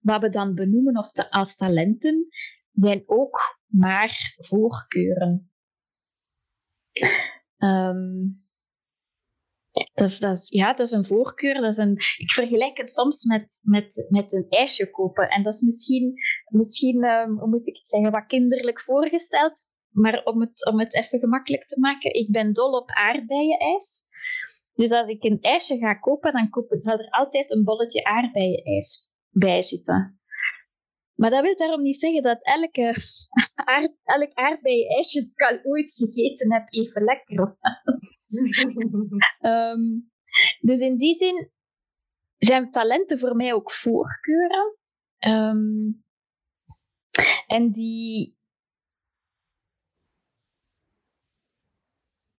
wat 0.00 0.20
we 0.20 0.28
dan 0.28 0.54
benoemen 0.54 0.96
of 0.96 1.12
te, 1.12 1.30
als 1.30 1.56
talenten, 1.56 2.28
zijn 2.72 3.02
ook 3.06 3.58
maar 3.66 4.36
voorkeuren. 4.36 5.52
Um, 7.58 8.32
dat 9.94 10.48
ja, 10.48 10.74
dat 10.74 10.86
is 10.86 10.92
een 10.92 11.04
voorkeur. 11.04 11.54
Dat 11.54 11.72
is 11.72 11.76
een, 11.76 11.96
ik 12.16 12.30
vergelijk 12.30 12.76
het 12.76 12.90
soms 12.90 13.24
met, 13.24 13.60
met, 13.62 14.06
met 14.08 14.32
een 14.32 14.46
ijsje 14.48 14.90
kopen. 14.90 15.28
En 15.28 15.42
dat 15.42 15.54
is 15.54 15.60
misschien, 15.60 16.14
misschien 16.46 17.04
um, 17.04 17.38
hoe 17.38 17.48
moet 17.48 17.66
ik 17.66 17.76
het 17.76 17.88
zeggen, 17.88 18.10
wat 18.10 18.26
kinderlijk 18.26 18.80
voorgesteld. 18.80 19.68
Maar 19.90 20.24
om 20.24 20.40
het, 20.40 20.66
om 20.66 20.78
het 20.78 20.94
even 20.94 21.18
gemakkelijk 21.18 21.66
te 21.66 21.80
maken, 21.80 22.14
ik 22.14 22.30
ben 22.30 22.52
dol 22.52 22.72
op 22.72 22.90
aardbeienijs. 22.90 24.08
Dus 24.74 24.90
als 24.90 25.08
ik 25.08 25.24
een 25.24 25.40
ijsje 25.40 25.78
ga 25.78 25.94
kopen, 25.94 26.32
dan 26.32 26.50
koop, 26.50 26.66
zal 26.68 26.98
er 26.98 27.10
altijd 27.10 27.50
een 27.50 27.64
bolletje 27.64 28.04
aardbeienijs 28.04 29.09
bij 29.30 29.62
zitten. 29.62 30.20
Maar 31.14 31.30
dat 31.30 31.42
wil 31.42 31.56
daarom 31.56 31.82
niet 31.82 32.00
zeggen 32.00 32.22
dat 32.22 32.42
elke 32.42 32.94
aard, 33.54 33.92
elk 34.04 34.32
aardbei-ijsje 34.34 35.20
dat 35.20 35.30
ik 35.30 35.64
al 35.64 35.70
ooit 35.70 35.92
gegeten 35.92 36.52
heb 36.52 36.66
even 36.68 37.04
lekker 37.04 37.36
was. 37.36 37.56
um, 39.40 40.10
dus 40.68 40.80
in 40.80 40.96
die 40.96 41.14
zin 41.14 41.50
zijn 42.38 42.70
talenten 42.70 43.18
voor 43.18 43.36
mij 43.36 43.54
ook 43.54 43.72
voorkeuren. 43.72 44.76
Um, 45.18 46.02
en 47.46 47.70
die, 47.72 48.36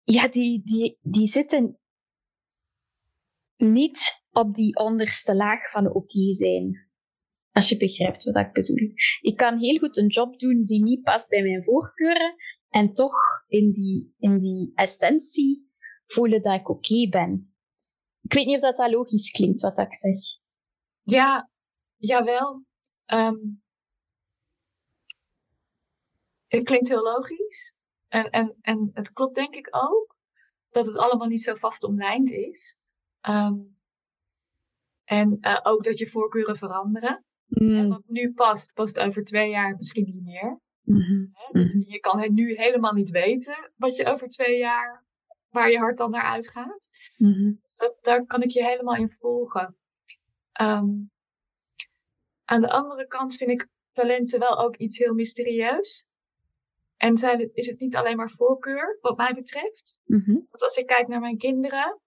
ja, 0.03 0.27
die, 0.27 0.61
die, 0.63 0.97
die 1.01 1.27
zitten 1.27 1.80
niet 3.61 4.23
op 4.31 4.55
die 4.55 4.75
onderste 4.75 5.35
laag 5.35 5.71
van 5.71 5.93
oké 5.93 6.33
zijn. 6.33 6.89
Als 7.51 7.69
je 7.69 7.77
begrijpt 7.77 8.23
wat 8.23 8.35
ik 8.35 8.51
bedoel. 8.51 8.89
Ik 9.21 9.37
kan 9.37 9.57
heel 9.57 9.77
goed 9.77 9.97
een 9.97 10.07
job 10.07 10.39
doen 10.39 10.63
die 10.63 10.83
niet 10.83 11.03
past 11.03 11.27
bij 11.27 11.41
mijn 11.41 11.63
voorkeuren. 11.63 12.35
En 12.69 12.93
toch 12.93 13.15
in 13.47 13.71
die, 13.71 14.13
in 14.17 14.39
die 14.39 14.71
essentie 14.75 15.71
voelen 16.05 16.41
dat 16.41 16.59
ik 16.59 16.69
oké 16.69 17.09
ben. 17.09 17.55
Ik 18.21 18.33
weet 18.33 18.45
niet 18.45 18.63
of 18.63 18.75
dat, 18.75 18.91
logisch 18.91 19.31
klinkt, 19.31 19.61
wat 19.61 19.77
ik 19.77 19.95
zeg. 19.95 20.19
Ja, 21.01 21.51
jawel. 21.97 22.65
Um, 23.05 23.63
het 26.47 26.63
klinkt 26.63 26.87
heel 26.87 27.03
logisch. 27.03 27.73
En, 28.07 28.29
en, 28.29 28.57
en 28.61 28.89
het 28.93 29.13
klopt 29.13 29.35
denk 29.35 29.55
ik 29.55 29.67
ook 29.71 30.15
dat 30.69 30.85
het 30.85 30.97
allemaal 30.97 31.27
niet 31.27 31.41
zo 31.43 31.55
vast 31.55 31.83
omlijnd 31.83 32.31
is. 32.31 32.79
Um, 33.29 33.79
en 35.03 35.37
uh, 35.41 35.59
ook 35.63 35.83
dat 35.83 35.97
je 35.97 36.07
voorkeuren 36.07 36.57
veranderen. 36.57 37.25
Mm. 37.47 37.75
En 37.75 37.89
wat 37.89 38.03
nu 38.07 38.33
past, 38.33 38.73
past 38.73 38.99
over 38.99 39.23
twee 39.23 39.49
jaar 39.49 39.75
misschien 39.75 40.05
niet 40.05 40.23
meer. 40.23 40.59
Mm 40.81 41.01
-hmm. 41.01 41.31
Dus 41.51 41.73
mm-hmm. 41.73 41.91
je 41.91 41.99
kan 41.99 42.19
het 42.19 42.31
nu 42.31 42.55
helemaal 42.55 42.93
niet 42.93 43.09
weten 43.09 43.71
wat 43.75 43.95
je 43.95 44.05
over 44.05 44.27
twee 44.27 44.57
jaar, 44.57 45.05
waar 45.49 45.71
je 45.71 45.77
hart 45.77 45.97
dan 45.97 46.11
naar 46.11 46.23
uitgaat. 46.23 46.89
Mm 47.17 47.33
-hmm. 47.33 47.59
Dus 47.61 47.75
dat, 47.75 47.97
daar 48.01 48.25
kan 48.25 48.41
ik 48.41 48.49
je 48.49 48.63
helemaal 48.63 48.95
in 48.95 49.11
volgen. 49.11 49.75
Um, 50.61 51.11
aan 52.45 52.61
de 52.61 52.69
andere 52.69 53.07
kant 53.07 53.35
vind 53.35 53.51
ik 53.51 53.67
talenten 53.91 54.39
wel 54.39 54.59
ook 54.59 54.75
iets 54.75 54.97
heel 54.97 55.13
mysterieus. 55.13 56.05
En 56.97 57.17
zijn, 57.17 57.49
is 57.53 57.67
het 57.67 57.79
niet 57.79 57.95
alleen 57.95 58.17
maar 58.17 58.31
voorkeur, 58.31 58.97
wat 59.01 59.17
mij 59.17 59.33
betreft. 59.33 59.95
Mm-hmm. 60.05 60.33
Want 60.33 60.63
als 60.63 60.75
ik 60.75 60.85
kijk 60.85 61.07
naar 61.07 61.19
mijn 61.19 61.37
kinderen, 61.37 61.99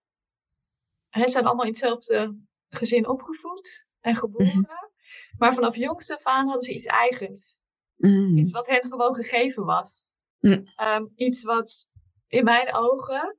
ze 1.22 1.28
zijn 1.28 1.44
allemaal 1.44 1.64
in 1.64 1.70
hetzelfde 1.70 2.38
gezin 2.68 3.08
opgevoed 3.08 3.86
en 4.00 4.16
geboren. 4.16 4.46
Mm-hmm. 4.46 4.92
Maar 5.38 5.54
vanaf 5.54 5.76
jongs 5.76 6.10
af 6.10 6.22
aan 6.22 6.44
hadden 6.44 6.62
ze 6.62 6.74
iets 6.74 6.86
eigens. 6.86 7.62
Mm. 7.96 8.38
Iets 8.38 8.52
wat 8.52 8.66
hen 8.66 8.82
gewoon 8.88 9.14
gegeven 9.14 9.64
was. 9.64 10.12
Mm. 10.40 10.64
Um, 10.82 11.12
iets 11.14 11.42
wat 11.42 11.88
in 12.28 12.44
mijn 12.44 12.74
ogen 12.74 13.36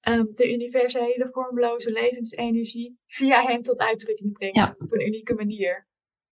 um, 0.00 0.34
de 0.34 0.52
universele 0.52 1.28
vormloze 1.30 1.92
levensenergie 1.92 2.98
via 3.06 3.42
hen 3.42 3.62
tot 3.62 3.78
uitdrukking 3.78 4.32
brengt. 4.32 4.56
Ja. 4.56 4.74
Op 4.78 4.92
een 4.92 5.06
unieke 5.06 5.34
manier. 5.34 5.88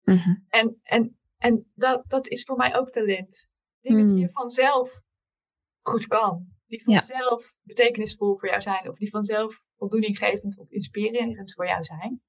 Mm-hmm. 0.03 0.45
En, 0.49 0.79
en, 0.83 1.19
en 1.37 1.71
dat, 1.75 2.09
dat 2.09 2.27
is 2.27 2.43
voor 2.43 2.57
mij 2.57 2.77
ook 2.77 2.89
talent. 2.89 3.49
Dingen 3.81 4.05
die 4.05 4.15
mm. 4.15 4.17
je 4.17 4.29
vanzelf 4.31 5.01
goed 5.81 6.07
kan. 6.07 6.47
Die 6.67 6.83
vanzelf 6.83 7.43
ja. 7.43 7.57
betekenisvol 7.63 8.37
voor 8.37 8.49
jou 8.49 8.61
zijn. 8.61 8.89
Of 8.89 8.97
die 8.97 9.09
vanzelf 9.09 9.63
voldoeninggevend 9.79 10.59
of 10.59 10.69
inspirerend 10.69 11.53
voor 11.53 11.67
jou 11.67 11.83
zijn. 11.83 12.21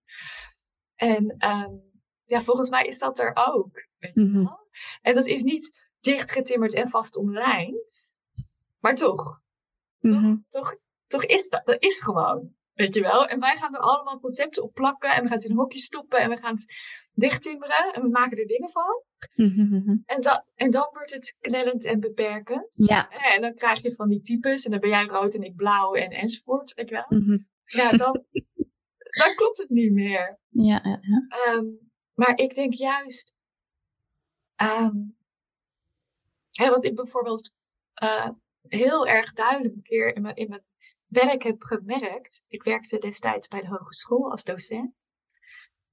En 0.94 1.48
um, 1.48 1.82
ja, 2.24 2.40
volgens 2.40 2.70
mij 2.70 2.86
is 2.86 2.98
dat 2.98 3.18
er 3.18 3.32
ook. 3.34 3.86
Weet 3.98 4.14
je 4.14 4.32
wel? 4.32 4.68
En 5.02 5.14
dat 5.14 5.26
is 5.26 5.42
niet 5.42 5.88
dichtgetimmerd 6.00 6.74
en 6.74 6.88
vast 6.88 7.16
omlijnd. 7.16 8.10
Maar 8.80 8.94
toch. 8.94 9.40
Toch, 10.00 10.38
toch, 10.50 10.76
toch 11.06 11.24
is 11.24 11.48
dat. 11.48 11.66
Dat 11.66 11.82
is 11.82 12.00
gewoon. 12.00 12.54
Weet 12.74 12.94
je 12.94 13.00
wel? 13.00 13.26
En 13.26 13.40
wij 13.40 13.56
gaan 13.56 13.74
er 13.74 13.80
allemaal 13.80 14.20
concepten 14.20 14.62
op 14.62 14.72
plakken. 14.72 15.10
En 15.10 15.22
we 15.22 15.28
gaan 15.28 15.36
het 15.36 15.48
in 15.48 15.56
hokjes 15.56 15.84
stoppen. 15.84 16.18
En 16.18 16.28
we 16.28 16.36
gaan 16.36 16.54
het 16.54 16.74
dichttimmeren. 17.14 17.92
En 17.92 18.02
we 18.02 18.08
maken 18.08 18.38
er 18.38 18.46
dingen 18.46 18.70
van. 18.70 19.02
Mm-hmm. 19.34 20.02
En, 20.06 20.20
da 20.20 20.44
en 20.54 20.70
dan 20.70 20.88
wordt 20.92 21.10
het 21.10 21.36
knellend 21.40 21.84
en 21.84 22.00
beperkend. 22.00 22.68
Ja. 22.72 23.10
En 23.10 23.40
dan 23.40 23.54
krijg 23.54 23.82
je 23.82 23.94
van 23.94 24.08
die 24.08 24.20
types. 24.20 24.64
En 24.64 24.70
dan 24.70 24.80
ben 24.80 24.90
jij 24.90 25.06
rood 25.06 25.34
en 25.34 25.42
ik 25.42 25.56
blauw 25.56 25.94
en 25.94 26.10
enzovoort. 26.10 26.74
Weet 26.74 26.88
je 26.88 26.94
wel? 26.94 27.20
Mm-hmm. 27.20 27.48
Ja, 27.64 27.90
dan, 27.90 28.24
dan 29.20 29.34
klopt 29.34 29.58
het 29.58 29.70
niet 29.70 29.92
meer. 29.92 30.38
Ja, 30.48 30.80
ja, 30.82 30.98
ja. 31.00 31.52
Um, 31.54 31.90
maar 32.14 32.38
ik 32.38 32.54
denk 32.54 32.74
juist. 32.74 33.34
Um, 34.62 35.16
hè, 36.50 36.68
wat 36.68 36.84
ik 36.84 36.94
bijvoorbeeld 36.94 37.54
uh, 38.02 38.28
heel 38.62 39.06
erg 39.06 39.32
duidelijk 39.32 39.74
een 39.74 39.82
keer 39.82 40.14
in 40.14 40.22
mijn, 40.22 40.36
in 40.36 40.48
mijn 40.48 40.64
werk 41.06 41.42
heb 41.42 41.62
gemerkt. 41.62 42.44
Ik 42.48 42.62
werkte 42.62 42.98
destijds 42.98 43.48
bij 43.48 43.60
de 43.60 43.68
hogeschool 43.68 44.30
als 44.30 44.44
docent. 44.44 45.09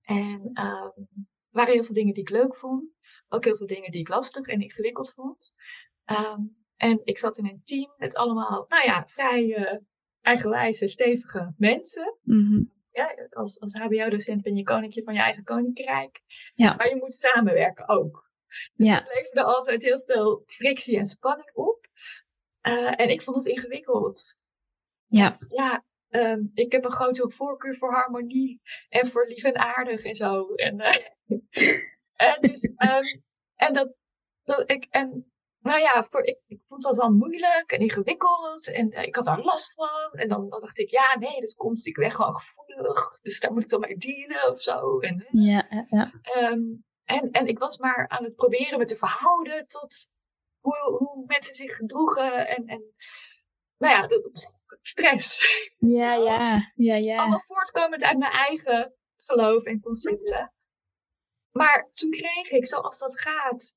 En 0.07 0.41
um, 0.41 1.07
er 1.49 1.63
waren 1.63 1.73
heel 1.73 1.83
veel 1.83 1.95
dingen 1.95 2.13
die 2.13 2.23
ik 2.23 2.29
leuk 2.29 2.55
vond. 2.55 2.83
Ook 3.27 3.43
heel 3.43 3.55
veel 3.55 3.67
dingen 3.67 3.91
die 3.91 4.01
ik 4.01 4.09
lastig 4.09 4.47
en 4.47 4.61
ingewikkeld 4.61 5.13
vond. 5.13 5.53
Um, 6.05 6.57
en 6.75 7.01
ik 7.03 7.17
zat 7.17 7.37
in 7.37 7.45
een 7.45 7.61
team 7.63 7.93
met 7.97 8.15
allemaal, 8.15 8.65
nou 8.67 8.85
ja, 8.85 9.07
vrij 9.07 9.43
uh, 9.43 9.79
eigenwijze, 10.21 10.87
stevige 10.87 11.53
mensen. 11.57 12.17
Mm-hmm. 12.21 12.71
Ja, 12.91 13.27
als, 13.29 13.59
als 13.59 13.73
HBO-docent 13.73 14.41
ben 14.41 14.55
je 14.55 14.63
koninkje 14.63 15.03
van 15.03 15.13
je 15.13 15.19
eigen 15.19 15.43
koninkrijk. 15.43 16.21
Ja. 16.55 16.75
Maar 16.75 16.89
je 16.89 16.95
moet 16.95 17.13
samenwerken 17.13 17.87
ook. 17.87 18.31
Dus 18.75 18.87
ja. 18.87 18.95
het 18.95 19.13
leverde 19.13 19.43
altijd 19.43 19.83
heel 19.83 20.01
veel 20.05 20.43
frictie 20.45 20.97
en 20.97 21.05
spanning 21.05 21.51
op. 21.53 21.87
Uh, 22.67 22.99
en 22.99 23.09
ik 23.09 23.21
vond 23.21 23.35
het 23.35 23.45
ingewikkeld. 23.45 24.37
Ja. 25.05 25.33
ja, 25.49 25.85
um, 26.09 26.51
ik 26.53 26.71
heb 26.71 26.85
een 26.85 26.91
grote 26.91 27.29
voorkeur 27.29 27.77
voor 27.77 27.93
harmonie 27.93 28.61
en 28.89 29.07
voor 29.07 29.27
lief 29.27 29.43
en 29.43 29.57
aardig 29.57 30.03
en 30.03 30.15
zo. 30.15 30.53
En, 30.53 30.79
uh, 30.79 30.95
en, 32.27 32.41
dus, 32.41 32.63
um, 32.63 33.23
en 33.55 33.73
dat, 33.73 33.93
dat 34.43 34.69
ik, 34.69 34.87
en 34.89 35.31
nou 35.59 35.79
ja, 35.79 36.03
voor, 36.03 36.23
ik, 36.23 36.39
ik 36.47 36.61
vond 36.65 36.83
dat 36.83 36.95
dan 36.95 37.17
moeilijk 37.17 37.71
en 37.71 37.79
ingewikkeld 37.79 38.67
en 38.67 38.93
uh, 38.93 39.03
ik 39.03 39.15
had 39.15 39.25
daar 39.25 39.41
last 39.41 39.73
van. 39.73 40.11
En 40.11 40.27
dan, 40.27 40.49
dan, 40.49 40.59
dacht 40.61 40.79
ik, 40.79 40.89
ja, 40.89 41.17
nee, 41.19 41.39
dat 41.39 41.53
komt, 41.53 41.85
ik 41.85 41.95
ben 41.95 42.11
gewoon 42.11 42.33
gevoelig, 42.33 43.19
dus 43.21 43.39
daar 43.39 43.53
moet 43.53 43.63
ik 43.63 43.69
dan 43.69 43.79
mee 43.79 43.97
dienen 43.97 44.51
of 44.51 44.61
zo. 44.61 44.99
En, 44.99 45.25
ja, 45.31 45.85
ja. 45.89 46.11
Um, 46.37 46.85
en, 47.03 47.31
en 47.31 47.47
ik 47.47 47.59
was 47.59 47.77
maar 47.77 48.07
aan 48.07 48.23
het 48.23 48.35
proberen 48.35 48.79
me 48.79 48.85
te 48.85 48.97
verhouden 48.97 49.67
tot 49.67 50.09
hoe, 50.59 50.97
hoe 50.97 51.23
mensen 51.25 51.55
zich 51.55 51.75
gedroegen 51.75 52.47
en, 52.47 52.67
en 52.67 52.83
nou 53.77 53.93
ja, 53.93 54.07
de, 54.07 54.31
stress. 54.81 55.45
Ja, 55.77 56.13
ja, 56.29 56.71
ja, 56.75 56.95
ja. 56.95 57.17
Allemaal 57.17 57.43
voortkomend 57.47 58.03
uit 58.03 58.17
mijn 58.17 58.31
eigen 58.31 58.93
geloof 59.17 59.63
en 59.63 59.79
concepten. 59.79 60.53
Maar 61.51 61.87
toen 61.89 62.11
kreeg 62.11 62.49
ik, 62.49 62.65
zoals 62.65 62.99
dat 62.99 63.19
gaat, 63.19 63.75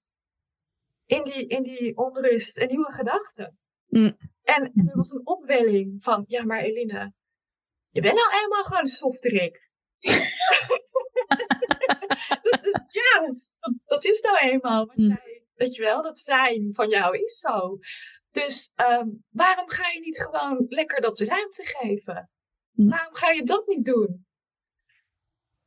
in 1.07 1.23
die, 1.23 1.47
in 1.47 1.63
die 1.63 1.97
onrust 1.97 2.59
en 2.59 2.69
nieuwe 2.69 2.93
gedachten. 2.93 3.59
Mm. 3.89 4.17
En, 4.43 4.73
en, 4.75 4.89
er 4.89 4.97
was 4.97 5.11
een 5.11 5.27
opwelling 5.27 6.03
van, 6.03 6.25
ja, 6.27 6.45
maar 6.45 6.61
Eline, 6.61 7.13
je 7.91 8.01
bent 8.01 8.15
nou 8.15 8.43
eenmaal 8.43 8.63
gewoon 8.63 8.81
een 8.81 8.87
softerik. 8.87 9.69
dat, 12.43 12.85
ja, 12.89 13.21
dat, 13.21 13.51
dat, 13.85 14.05
is 14.05 14.21
nou 14.21 14.39
eenmaal. 14.39 14.87
Wat 14.87 14.97
mm. 14.97 15.07
jij, 15.07 15.43
weet 15.55 15.75
je 15.75 15.83
wel, 15.83 16.03
dat 16.03 16.19
zijn 16.19 16.75
van 16.75 16.89
jou 16.89 17.19
is 17.19 17.39
zo. 17.39 17.79
Dus 18.31 18.73
um, 18.77 19.25
waarom 19.29 19.69
ga 19.69 19.89
je 19.89 20.01
niet 20.01 20.23
gewoon 20.23 20.67
lekker 20.69 21.01
dat 21.01 21.21
ruimte 21.21 21.65
geven? 21.65 22.31
Mm. 22.71 22.89
Waarom 22.89 23.15
ga 23.15 23.31
je 23.31 23.43
dat 23.43 23.67
niet 23.67 23.85
doen? 23.85 24.27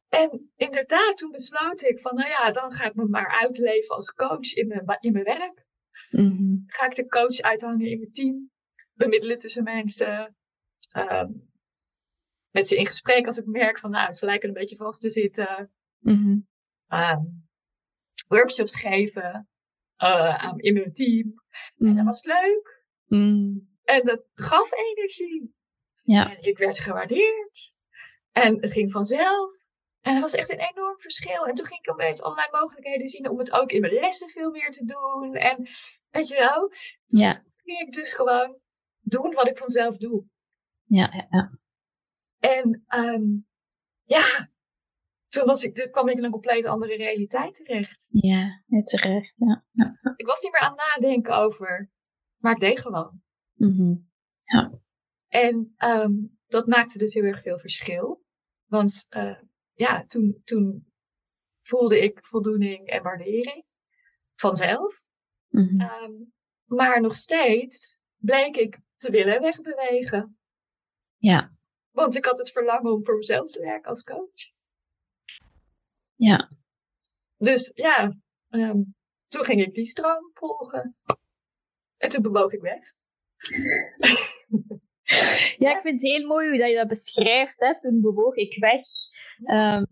En 0.10 0.52
inderdaad, 0.56 1.18
toen 1.18 1.32
besloot 1.32 1.82
ik 1.82 2.00
van, 2.00 2.16
nou 2.16 2.30
ja, 2.30 2.52
dan 2.52 2.74
ga 2.74 2.86
ik 2.86 2.96
me 2.96 3.06
maar 3.06 3.40
uitleven 3.42 3.96
als 3.96 4.14
coach 4.14 4.54
in 4.54 4.68
mijn, 4.68 4.98
in 5.00 5.12
mijn 5.12 5.24
werk. 5.24 5.66
Mm-hmm. 6.10 6.64
Ga 6.68 6.86
ik 6.86 6.96
de 6.96 7.08
coach 7.08 7.40
uithangen 7.40 7.86
in 7.86 8.00
mijn 8.00 8.12
team, 8.12 8.52
bemiddelen 8.94 9.38
tussen 9.38 9.64
mensen, 9.64 10.36
um, 10.96 11.52
met 12.52 12.68
ze 12.68 12.76
in 12.76 12.88
gesprek 12.88 13.26
als 13.26 13.38
ik 13.38 13.46
merk 13.46 13.80
van, 13.80 13.92
nou, 13.92 14.12
ze 14.12 14.26
lijken 14.26 14.48
een 14.48 14.54
beetje 14.54 14.76
vast 14.76 15.02
te 15.02 15.10
zitten. 15.10 15.72
Mm-hmm. 16.00 16.48
Um, 16.88 17.48
workshops 18.28 18.80
geven 18.80 19.50
uh, 19.98 20.54
in 20.56 20.74
mijn 20.74 20.94
team. 20.94 21.43
Mm. 21.76 21.88
En 21.90 21.96
dat 21.96 22.06
was 22.06 22.24
leuk. 22.24 22.84
Mm. 23.06 23.72
En 23.84 24.04
dat 24.04 24.24
gaf 24.34 24.72
energie. 24.72 25.56
Ja. 26.04 26.36
En 26.36 26.44
ik 26.44 26.58
werd 26.58 26.80
gewaardeerd. 26.80 27.74
En 28.32 28.62
het 28.62 28.72
ging 28.72 28.92
vanzelf. 28.92 29.52
En 30.02 30.14
dat 30.14 30.22
was 30.22 30.34
echt 30.34 30.52
een 30.52 30.60
enorm 30.60 31.00
verschil. 31.00 31.46
En 31.46 31.54
toen 31.54 31.66
ging 31.66 31.80
ik 31.80 31.92
opeens 31.92 32.22
allerlei 32.22 32.48
mogelijkheden 32.52 33.08
zien 33.08 33.30
om 33.30 33.40
het 33.40 33.52
ook 33.52 33.72
in 33.72 33.82
mijn 33.82 33.94
lessen 33.94 34.30
veel 34.30 34.52
meer 34.52 34.70
te 34.70 34.86
doen. 34.86 35.36
En 35.36 35.68
weet 36.10 36.28
je 36.28 36.36
wel, 36.36 36.72
ja. 37.06 37.34
toen 37.34 37.52
ging 37.64 37.80
ik 37.80 37.94
dus 37.94 38.14
gewoon 38.14 38.60
doen 39.00 39.34
wat 39.34 39.48
ik 39.48 39.58
vanzelf 39.58 39.98
doe. 39.98 40.26
Ja, 40.84 41.10
ja, 41.14 41.28
ja. 41.30 41.60
En 42.40 42.84
um, 42.88 43.48
ja, 44.04 44.50
toen, 45.34 45.46
was 45.46 45.64
ik, 45.64 45.76
toen 45.76 45.90
kwam 45.92 46.10
ik 46.10 46.18
in 46.18 46.24
een 46.24 46.32
compleet 46.32 46.66
andere 46.66 46.96
realiteit 46.96 47.56
terecht. 47.56 48.06
Ja, 48.10 48.64
terecht. 48.86 49.34
Ja. 49.36 49.66
ja. 49.72 50.00
Ik 50.16 50.26
was 50.26 50.42
niet 50.42 50.52
meer 50.52 50.62
aan 50.62 50.78
het 50.78 50.94
nadenken 50.96 51.36
over, 51.36 51.92
maar 52.38 52.52
ik 52.52 52.60
deed 52.60 52.80
gewoon. 52.80 53.22
Mm 53.54 53.76
-hmm. 53.76 54.12
Ja. 54.44 54.72
En 55.28 55.76
um, 55.78 56.40
dat 56.48 56.68
maakte 56.68 56.98
dus 56.98 57.14
heel 57.14 57.24
erg 57.24 57.42
veel 57.42 57.60
verschil. 57.60 58.24
Want 58.66 59.08
uh, 59.10 59.40
ja, 59.74 60.06
toen, 60.06 60.42
toen 60.44 60.92
voelde 61.62 62.02
ik 62.02 62.26
voldoening 62.26 62.88
en 62.88 63.04
waardering 63.04 63.66
vanzelf. 64.36 65.02
Mm 65.50 65.68
-hmm. 65.68 65.82
um, 65.82 66.34
maar 66.66 67.02
nog 67.02 67.16
steeds 67.16 68.00
bleek 68.18 68.56
ik 68.56 68.80
te 68.96 69.12
willen 69.12 69.42
wegbewegen. 69.42 70.38
Ja. 71.18 71.52
Want 71.92 72.16
ik 72.16 72.26
had 72.26 72.38
het 72.38 72.52
verlangen 72.52 72.92
om 72.92 73.04
voor 73.04 73.16
mezelf 73.16 73.52
te 73.52 73.60
werken 73.60 73.90
als 73.90 74.04
coach. 74.04 74.53
Ja. 76.16 76.52
Dus 77.38 77.72
ja, 77.76 78.18
um, 78.50 78.96
toen 79.28 79.46
ging 79.46 79.62
ik 79.62 79.74
die 79.74 79.86
stroom 79.86 80.32
volgen. 80.34 80.96
En 81.98 82.10
toen 82.10 82.22
bewoog 82.22 82.52
ik 82.52 82.62
weg. 82.62 82.80
Ja, 85.58 85.76
ik 85.76 85.82
vind 85.82 86.02
het 86.02 86.12
heel 86.12 86.28
mooi 86.28 86.50
hoe 86.50 86.58
dat 86.58 86.70
je 86.70 86.76
dat 86.76 86.88
beschrijft. 86.88 87.60
Hè. 87.60 87.80
Toen 87.80 88.02
bewoog 88.02 88.36
ik 88.36 88.60
weg. 88.60 88.82
Ehm, 89.44 89.84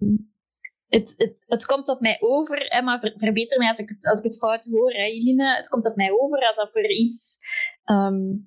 het, 0.88 1.14
het, 1.18 1.36
het 1.46 1.66
komt 1.66 1.88
op 1.88 2.00
mij 2.00 2.18
over, 2.20 2.66
hè, 2.68 2.82
maar 2.82 3.00
ver- 3.00 3.14
verbeter 3.18 3.58
mij 3.58 3.68
als 3.68 3.80
ik 3.80 3.90
het, 3.90 4.08
als 4.08 4.20
ik 4.20 4.26
het 4.26 4.38
fout 4.38 4.64
hoor, 4.64 4.92
hè, 4.94 5.04
Eline. 5.04 5.56
Het 5.56 5.68
komt 5.68 5.86
op 5.86 5.96
mij 5.96 6.12
over 6.12 6.48
alsof 6.48 6.76
er 6.76 6.90
iets, 6.90 7.40
ehm, 7.84 8.38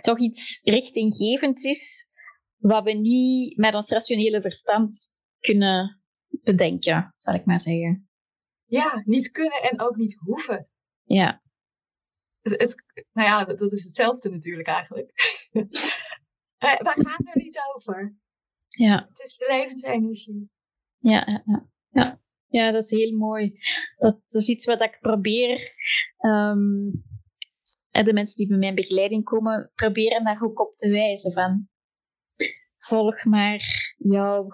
toch 0.00 0.18
iets 0.18 0.60
richtinggevends 0.62 1.64
is, 1.64 2.10
wat 2.56 2.84
we 2.84 2.92
niet 2.92 3.56
met 3.56 3.74
ons 3.74 3.90
rationele 3.90 4.40
verstand 4.40 5.18
kunnen 5.40 5.99
bedenken, 6.42 7.14
zal 7.16 7.34
ik 7.34 7.44
maar 7.44 7.60
zeggen. 7.60 8.08
Ja, 8.64 9.02
niet 9.04 9.30
kunnen 9.30 9.62
en 9.62 9.80
ook 9.80 9.96
niet 9.96 10.16
hoeven. 10.18 10.68
Ja, 11.02 11.42
Het, 12.40 12.60
het- 12.60 12.84
nou 13.12 13.28
ja, 13.28 13.44
dat, 13.44 13.58
dat 13.58 13.72
is 13.72 13.84
hetzelfde 13.84 14.30
natuurlijk 14.30 14.68
eigenlijk. 14.68 15.12
Eh, 16.60 16.80
Wij 16.80 16.94
gaan 16.96 17.26
er 17.26 17.42
niet 17.42 17.60
over. 17.74 18.16
ja. 18.68 19.06
Het 19.08 19.18
is 19.20 19.36
de 19.36 19.46
levensenergie. 19.48 20.50
Ja, 20.98 21.42
ja, 21.46 21.66
ja. 21.90 22.20
ja. 22.48 22.70
dat 22.70 22.84
is 22.84 22.90
heel 22.90 23.16
mooi. 23.16 23.58
Dat, 23.96 24.20
dat 24.28 24.42
is 24.42 24.48
iets 24.48 24.64
wat 24.64 24.80
ik 24.82 24.98
probeer. 25.00 25.72
en 27.90 28.04
de 28.04 28.12
mensen 28.12 28.36
die 28.36 28.48
bij 28.48 28.58
mijn 28.58 28.74
begeleiding 28.74 29.24
komen, 29.24 29.70
proberen 29.74 30.24
daar 30.24 30.42
ook 30.42 30.60
op 30.60 30.76
te 30.76 30.90
wijzen 30.90 31.32
van. 31.32 31.68
Volg 32.78 33.24
maar 33.24 33.60
jouw, 33.96 34.48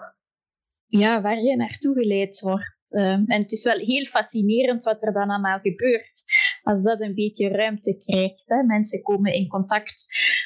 ja, 0.87 1.21
waar 1.21 1.41
je 1.41 1.55
naartoe 1.55 1.93
geleid 1.93 2.39
wordt. 2.39 2.75
Ehm, 2.89 3.23
en 3.25 3.41
het 3.41 3.51
is 3.51 3.63
wel 3.63 3.77
heel 3.77 4.05
fascinerend 4.05 4.83
wat 4.83 5.03
er 5.03 5.13
dan 5.13 5.29
allemaal 5.29 5.59
gebeurt. 5.59 6.23
Als 6.61 6.83
dat 6.83 7.01
een 7.01 7.13
beetje 7.15 7.47
ruimte 7.49 7.97
krijgt. 8.05 8.65
Mensen 8.65 9.01
komen 9.01 9.33
in 9.33 9.47
contact 9.47 10.05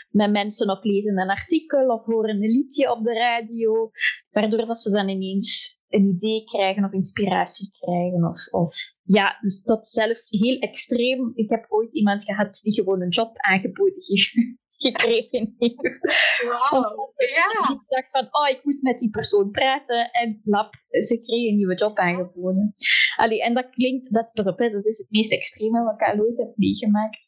met 0.09 0.31
mensen 0.31 0.69
of 0.69 0.83
lezen 0.83 1.17
een 1.17 1.29
artikel 1.29 1.87
of 1.87 2.05
horen 2.05 2.35
een 2.35 2.51
liedje 2.51 2.91
op 2.91 3.03
de 3.03 3.13
radio. 3.13 3.91
Waardoor 4.29 4.65
dat 4.65 4.81
ze 4.81 4.89
dan 4.91 5.09
ineens 5.09 5.79
een 5.89 6.07
idee 6.15 6.43
krijgen 6.43 6.83
of 6.83 6.91
inspiratie 6.91 7.71
krijgen. 7.79 8.27
Of, 8.29 8.47
of 8.51 8.75
ja, 9.03 9.37
dus 9.41 9.61
dat 9.61 9.89
zelfs 9.89 10.29
heel 10.29 10.59
extreem. 10.59 11.31
Ik 11.35 11.49
heb 11.49 11.65
ooit 11.69 11.93
iemand 11.93 12.23
gehad 12.23 12.59
die 12.61 12.73
gewoon 12.73 13.01
een 13.01 13.09
job 13.09 13.37
aangeboden 13.37 14.01
ge- 14.03 14.57
gekregen 14.81 15.55
heeft. 15.57 15.99
Wauw. 16.45 17.13
Ja. 17.15 17.67
Die 17.67 17.81
dacht 17.87 18.11
van, 18.11 18.27
oh, 18.31 18.49
ik 18.49 18.63
moet 18.63 18.81
met 18.81 18.99
die 18.99 19.09
persoon 19.09 19.51
praten. 19.51 20.11
En 20.11 20.41
lap, 20.43 20.73
ze 20.89 21.21
kreeg 21.21 21.49
een 21.49 21.55
nieuwe 21.55 21.75
job 21.75 21.97
aangeboden. 21.97 22.73
Allee, 23.15 23.41
en 23.43 23.53
dat 23.53 23.69
klinkt, 23.69 24.13
dat, 24.13 24.31
pas 24.33 24.45
op, 24.47 24.57
hè, 24.59 24.69
dat 24.69 24.85
is 24.85 24.97
het 24.97 25.09
meest 25.09 25.31
extreme 25.31 25.83
wat 25.83 25.93
ik 25.93 26.07
al 26.07 26.19
ooit 26.25 26.37
heb 26.37 26.51
meegemaakt. 26.55 27.19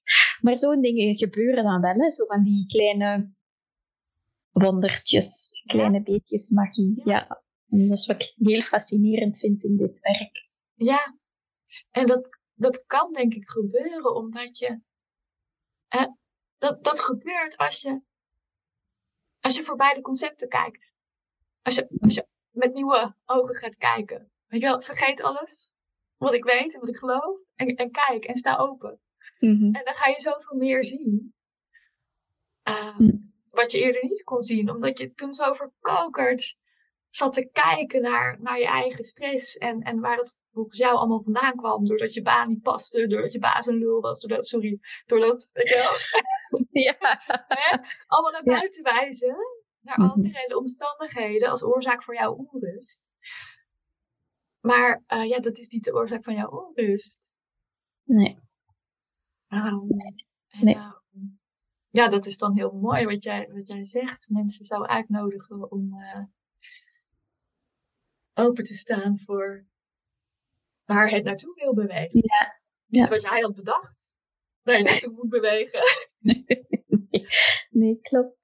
Maar 0.41 0.57
zo'n 0.57 0.81
dingen 0.81 1.15
gebeuren 1.15 1.63
dan 1.63 1.81
wel, 1.81 1.95
hè, 1.95 2.12
zo 2.12 2.25
van 2.25 2.43
die 2.43 2.65
kleine 2.67 3.31
wondertjes, 4.51 5.62
kleine 5.65 6.03
beetjes 6.03 6.50
magie. 6.50 7.01
Ja. 7.05 7.41
En 7.69 7.88
dat 7.88 7.98
is 7.98 8.05
wat 8.05 8.22
ik 8.22 8.33
heel 8.38 8.62
fascinerend 8.62 9.39
vind 9.39 9.63
in 9.63 9.77
dit 9.77 10.00
werk. 10.00 10.50
Ja, 10.75 11.17
en 11.91 12.07
dat, 12.07 12.29
dat 12.53 12.86
kan 12.86 13.13
denk 13.13 13.33
ik 13.33 13.50
gebeuren 13.50 14.15
omdat 14.15 14.57
je. 14.57 14.79
eh, 15.88 16.05
dat, 16.63 16.84
dat 16.84 17.01
gebeurt 17.01 17.58
als 17.58 17.82
je. 17.82 18.01
Als 19.39 19.55
je 19.55 19.63
voorbij 19.63 19.93
de 19.93 20.01
concepten 20.01 20.48
kijkt. 20.50 20.91
Als 21.62 21.75
je, 21.75 21.88
als 22.00 22.13
je 22.13 22.27
met 22.51 22.74
nieuwe 22.74 23.15
ogen 23.25 23.55
gaat 23.55 23.77
kijken. 23.77 24.32
Weet 24.48 24.62
je 24.62 24.67
wel, 24.67 24.82
vergeet 24.82 25.22
alles 25.22 25.72
wat 26.17 26.34
ik 26.34 26.43
weet 26.43 26.74
en 26.74 26.79
wat 26.79 26.89
ik 26.89 26.98
geloof. 26.98 27.39
En, 27.55 27.75
en 27.75 27.91
kijk 27.91 28.25
en 28.25 28.36
sta 28.36 28.55
open. 28.58 29.01
En 29.74 29.82
dan 29.84 29.93
ga 29.93 30.08
je 30.10 30.20
zoveel 30.22 30.58
meer 30.58 30.84
zien. 30.86 31.34
eh, 32.63 32.95
Hm. 32.95 33.32
Wat 33.49 33.71
je 33.71 33.80
eerder 33.80 34.04
niet 34.04 34.23
kon 34.23 34.41
zien, 34.41 34.69
omdat 34.69 34.97
je 34.97 35.13
toen 35.13 35.34
zo 35.34 35.54
verkokerd 35.54 36.58
zat 37.15 37.34
te 37.34 37.49
kijken 37.52 38.02
naar, 38.02 38.41
naar 38.41 38.60
je 38.60 38.65
eigen 38.67 39.04
stress. 39.04 39.58
En, 39.58 39.82
en 39.82 39.99
waar 39.99 40.15
dat 40.17 40.36
volgens 40.52 40.78
jou 40.78 40.95
allemaal 40.95 41.21
vandaan 41.23 41.56
kwam. 41.56 41.86
Doordat 41.86 42.13
je 42.13 42.21
baan 42.21 42.47
niet 42.47 42.62
paste, 42.62 43.08
doordat 43.08 43.32
je 43.32 43.39
baas 43.39 43.65
een 43.65 43.78
lul 43.78 44.02
was. 44.02 44.21
Doordat, 44.21 44.47
sorry, 44.47 44.80
doordat, 45.06 45.49
wel, 45.54 45.91
Ja. 46.86 46.97
allemaal 48.08 48.32
naar 48.32 48.45
Ja. 48.45 48.52
buiten 48.60 48.84
wijzen. 48.84 49.36
Naar 49.80 49.99
Mhm. 49.99 50.21
de 50.47 50.58
omstandigheden 50.58 51.49
als 51.49 51.63
oorzaak 51.63 52.04
voor 52.04 52.15
jouw 52.15 52.34
onrust. 52.34 53.02
Maar 54.60 55.04
eh, 55.08 55.28
ja, 55.28 55.39
dat 55.39 55.58
is 55.58 55.67
niet 55.67 55.84
de 55.84 55.93
oorzaak 55.93 56.23
van 56.23 56.34
jouw 56.36 56.49
onrust. 56.49 57.32
Nee. 58.04 58.39
Nee. 60.62 60.76
eh, 60.76 60.91
ja, 61.89 62.08
dat 62.08 62.26
is 62.26 62.38
dan 62.38 62.56
heel 62.58 62.71
mooi 62.71 63.06
wat 63.06 63.23
jij, 63.23 63.49
wat 63.52 63.67
jij 63.67 63.84
zegt. 63.86 64.30
Mensen 64.30 64.65
zou 64.65 64.86
uitnodigen 64.88 65.71
om 65.71 65.93
eh, 66.02 66.23
open 68.34 68.63
te 68.63 68.74
staan 68.76 69.19
voor 69.26 69.67
waar 70.86 71.10
het 71.10 71.24
naartoe 71.24 71.54
wil 71.56 71.74
bewegen. 71.74 72.19
Ja. 72.19 72.62
Niet 72.88 73.08
Ja. 73.08 73.10
wat 73.10 73.22
jij 73.22 73.39
had 73.41 73.56
bedacht. 73.56 74.13
Waar 74.62 74.78
je 74.78 74.84
naartoe 74.84 75.13
moet 75.13 75.30
bewegen. 75.30 75.82
Nee, 77.69 78.00
klopt. 78.02 78.38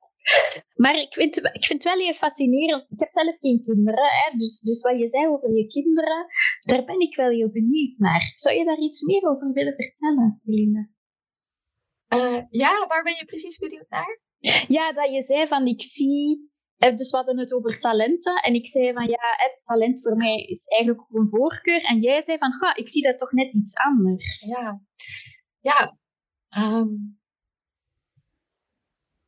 Maar 0.76 0.96
ik 0.96 1.14
vind, 1.14 1.38
ik 1.38 1.66
vind 1.66 1.84
het 1.84 1.94
wel 1.94 2.04
heel 2.06 2.14
fascinerend. 2.14 2.86
Ik 2.92 3.00
heb 3.00 3.10
zelf 3.10 3.38
geen 3.40 3.62
kinderen, 3.62 4.04
hè, 4.10 4.38
dus, 4.38 4.60
dus 4.60 4.82
wat 4.82 5.00
je 5.00 5.08
zei 5.08 5.28
over 5.28 5.56
je 5.56 5.68
kinderen, 5.68 6.26
daar 6.62 6.84
ben 6.86 7.00
ik 7.00 7.16
wel 7.16 7.30
heel 7.30 7.50
benieuwd 7.50 7.98
naar. 7.98 8.32
Zou 8.36 8.56
je 8.58 8.66
daar 8.66 8.78
iets 8.78 9.02
meer 9.02 9.30
over 9.30 9.52
willen 9.54 9.76
vertellen, 9.76 10.42
Eline? 10.46 10.90
Eh, 12.08 12.42
ja, 12.50 12.88
waar 12.88 13.04
ben 13.04 13.16
je 13.16 13.26
precies 13.26 13.58
benieuwd 13.58 13.90
naar? 13.90 14.20
Ja, 14.68 14.94
dat 14.94 15.10
je 15.14 15.24
zei 15.24 15.48
van 15.48 15.66
ik 15.68 15.82
zie. 15.82 16.49
Eh, 16.80 16.96
Dus 16.96 17.12
we 17.12 17.18
hadden 17.18 17.38
het 17.38 17.54
over 17.54 17.80
talenten. 17.80 18.36
En 18.42 18.54
ik 18.54 18.68
zei 18.68 18.94
van 18.94 19.08
ja, 19.08 19.36
het 19.38 19.60
talent 19.64 20.02
voor 20.02 20.16
mij 20.16 20.36
is 20.36 20.68
eigenlijk 20.68 21.06
een 21.10 21.28
voorkeur. 21.30 21.84
En 21.84 22.00
jij 22.00 22.22
zei 22.24 22.38
van 22.38 22.54
ga, 22.54 22.76
ik 22.76 22.90
zie 22.90 23.02
dat 23.04 23.18
toch 23.18 23.32
net 23.32 23.54
iets 23.54 23.76
anders. 23.76 24.50
Ja, 24.50 24.82
ja. 25.60 25.98
ehm, 26.50 26.88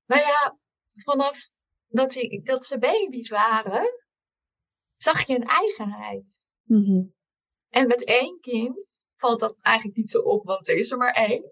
nou 0.05 0.21
ja, 0.21 0.57
vanaf 1.03 1.49
dat, 1.87 2.15
ik, 2.15 2.45
dat 2.45 2.65
ze 2.65 2.77
baby's 2.79 3.29
waren, 3.29 3.89
zag 4.95 5.27
je 5.27 5.35
een 5.35 5.47
eigenheid. 5.47 6.49
Mhm. 6.63 7.03
En 7.69 7.87
met 7.87 8.03
één 8.05 8.39
kind 8.39 9.07
valt 9.15 9.39
dat 9.39 9.61
eigenlijk 9.61 9.97
niet 9.97 10.09
zo 10.09 10.19
op, 10.19 10.45
want 10.45 10.67
er 10.67 10.77
is 10.77 10.91
er 10.91 10.97
maar 10.97 11.13
één. 11.13 11.51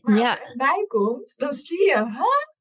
Maar 0.00 0.18
Ja. 0.18 0.30
als 0.30 0.48
er 0.50 0.56
bij 0.56 0.84
komt, 0.88 1.34
dan 1.36 1.52
zie 1.52 1.84
je, 1.84 2.04
huh? 2.04 2.54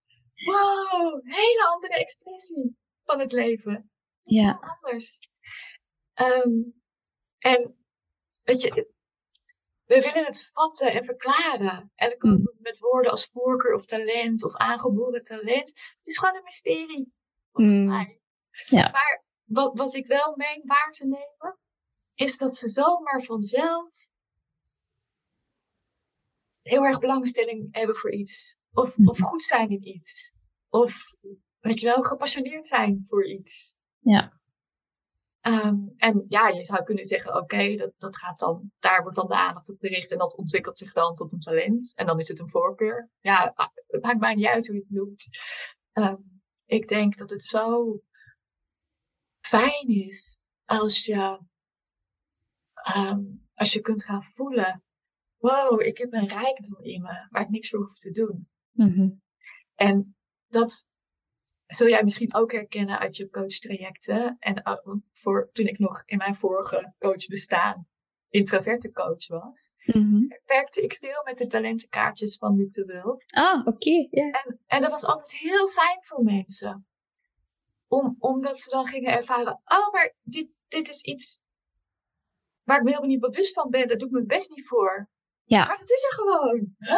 Wow, 0.45 1.13
een 1.13 1.31
hele 1.33 1.67
andere 1.73 1.93
expressie 1.93 2.77
van 3.03 3.19
het 3.19 3.31
leven. 3.31 3.91
Ja. 4.21 4.43
Heel 4.43 4.75
anders. 4.81 5.19
Ehm, 6.13 6.49
en 7.37 7.77
weet 8.43 8.61
je, 8.61 8.93
we 9.85 10.01
willen 10.01 10.25
het 10.25 10.49
vatten 10.53 10.91
en 10.93 11.05
verklaren. 11.05 11.91
En 11.95 12.09
dan 12.09 12.17
komen 12.17 12.41
we 12.43 12.55
met 12.57 12.79
woorden 12.79 13.11
als 13.11 13.29
voorkeur 13.31 13.73
of 13.73 13.85
talent 13.85 14.43
of 14.43 14.55
aangeboren 14.55 15.23
talent. 15.23 15.67
Het 15.97 16.07
is 16.07 16.17
gewoon 16.17 16.35
een 16.35 16.43
mysterie, 16.43 17.13
volgens 17.51 17.77
Mm. 17.77 17.87
mij. 17.87 18.19
Ja. 18.65 18.89
Maar 18.91 19.23
wat, 19.43 19.77
wat 19.77 19.93
ik 19.93 20.07
wel 20.07 20.33
meen 20.35 20.61
waar 20.65 20.91
te 20.91 21.05
nemen, 21.05 21.57
is 22.13 22.37
dat 22.37 22.55
ze 22.55 22.69
zomaar 22.69 23.23
vanzelf 23.23 23.89
heel 26.61 26.83
erg 26.83 26.99
belangstelling 26.99 27.67
hebben 27.71 27.95
voor 27.95 28.11
iets. 28.11 28.57
Of, 28.73 28.93
of 29.05 29.19
goed 29.19 29.43
zijn 29.43 29.69
in 29.69 29.87
iets. 29.87 30.33
Of, 30.75 31.15
weet 31.59 31.79
je 31.79 31.85
wel, 31.85 32.03
gepassioneerd 32.03 32.67
zijn 32.67 33.03
voor 33.07 33.27
iets. 33.27 33.77
Ja. 33.99 34.31
Ehm, 35.41 35.75
en 35.97 36.25
ja, 36.27 36.47
je 36.47 36.63
zou 36.63 36.83
kunnen 36.83 37.05
zeggen, 37.05 37.35
oké, 37.35 37.75
dat, 37.75 37.91
dat 37.97 38.17
gaat 38.17 38.39
dan, 38.39 38.71
daar 38.79 39.01
wordt 39.01 39.17
dan 39.17 39.27
de 39.27 39.35
aandacht 39.35 39.69
op 39.69 39.79
gericht 39.79 40.11
en 40.11 40.17
dat 40.17 40.35
ontwikkelt 40.35 40.77
zich 40.77 40.93
dan 40.93 41.15
tot 41.15 41.33
een 41.33 41.39
talent. 41.39 41.91
En 41.95 42.05
dan 42.05 42.19
is 42.19 42.27
het 42.27 42.39
een 42.39 42.49
voorkeur. 42.49 43.09
Ja, 43.19 43.53
het 43.87 44.03
maakt 44.03 44.19
mij 44.19 44.35
niet 44.35 44.45
uit 44.45 44.67
hoe 44.67 44.75
je 44.75 44.81
het 44.81 44.91
noemt. 44.91 45.25
Ehm, 45.91 46.21
ik 46.65 46.87
denk 46.87 47.17
dat 47.17 47.29
het 47.29 47.43
zo 47.43 47.99
fijn 49.41 49.87
is 49.87 50.37
als 50.65 51.05
je, 51.05 51.39
ehm, 52.73 53.21
als 53.53 53.73
je 53.73 53.81
kunt 53.81 54.03
gaan 54.03 54.23
voelen, 54.23 54.83
wow, 55.37 55.81
ik 55.81 55.97
heb 55.97 56.13
een 56.13 56.27
rijkdom 56.27 56.83
in 56.83 57.01
me 57.01 57.27
waar 57.29 57.41
ik 57.41 57.49
niks 57.49 57.69
voor 57.69 57.79
hoef 57.79 57.99
te 57.99 58.11
doen. 58.11 58.49
Mhm. 58.71 59.09
En 59.75 60.15
dat 60.47 60.87
zul 61.67 61.87
jij 61.87 62.03
misschien 62.03 62.33
ook 62.33 62.51
herkennen 62.51 62.99
uit 62.99 63.15
je 63.15 63.29
coachtrajecten. 63.29 64.35
En 64.39 64.61
uh, 64.67 64.95
voor, 65.13 65.49
toen 65.51 65.67
ik 65.67 65.79
nog 65.79 66.03
in 66.05 66.17
mijn 66.17 66.35
vorige 66.35 66.93
coachbestaan 66.99 67.87
introverte 68.29 68.91
coach 68.91 69.27
was, 69.27 69.73
Mhm. 69.85 70.21
werkte 70.45 70.81
ik 70.81 70.93
veel 70.93 71.23
met 71.23 71.37
de 71.37 71.47
talentenkaartjes 71.47 72.37
van 72.37 72.55
Luc 72.55 72.71
de 72.73 72.85
Wulf. 72.85 73.23
Ah, 73.27 73.67
oké. 73.67 74.07
En, 74.11 74.59
en 74.65 74.81
dat 74.81 74.91
was 74.91 75.05
altijd 75.05 75.31
heel 75.35 75.69
fijn 75.69 75.99
voor 76.01 76.23
mensen. 76.23 76.87
Om, 77.87 78.15
omdat 78.19 78.59
ze 78.59 78.69
dan 78.69 78.87
gingen 78.87 79.11
ervaren, 79.13 79.61
oh, 79.65 79.91
maar 79.91 80.13
dit, 80.21 80.47
dit 80.67 80.89
is 80.89 81.01
iets 81.01 81.41
waar 82.63 82.77
ik 82.77 82.83
me 82.83 82.89
helemaal 82.89 83.09
niet 83.09 83.19
bewust 83.19 83.53
van 83.53 83.69
ben. 83.69 83.87
Daar 83.87 83.97
doe 83.97 84.07
ik 84.07 84.13
mijn 84.13 84.27
best 84.27 84.49
niet 84.49 84.67
voor. 84.67 85.09
Ja. 85.43 85.65
Maar 85.65 85.77
het 85.77 85.89
is 85.89 86.03
er 86.03 86.13
gewoon. 86.13 86.75
Huh? 86.77 86.97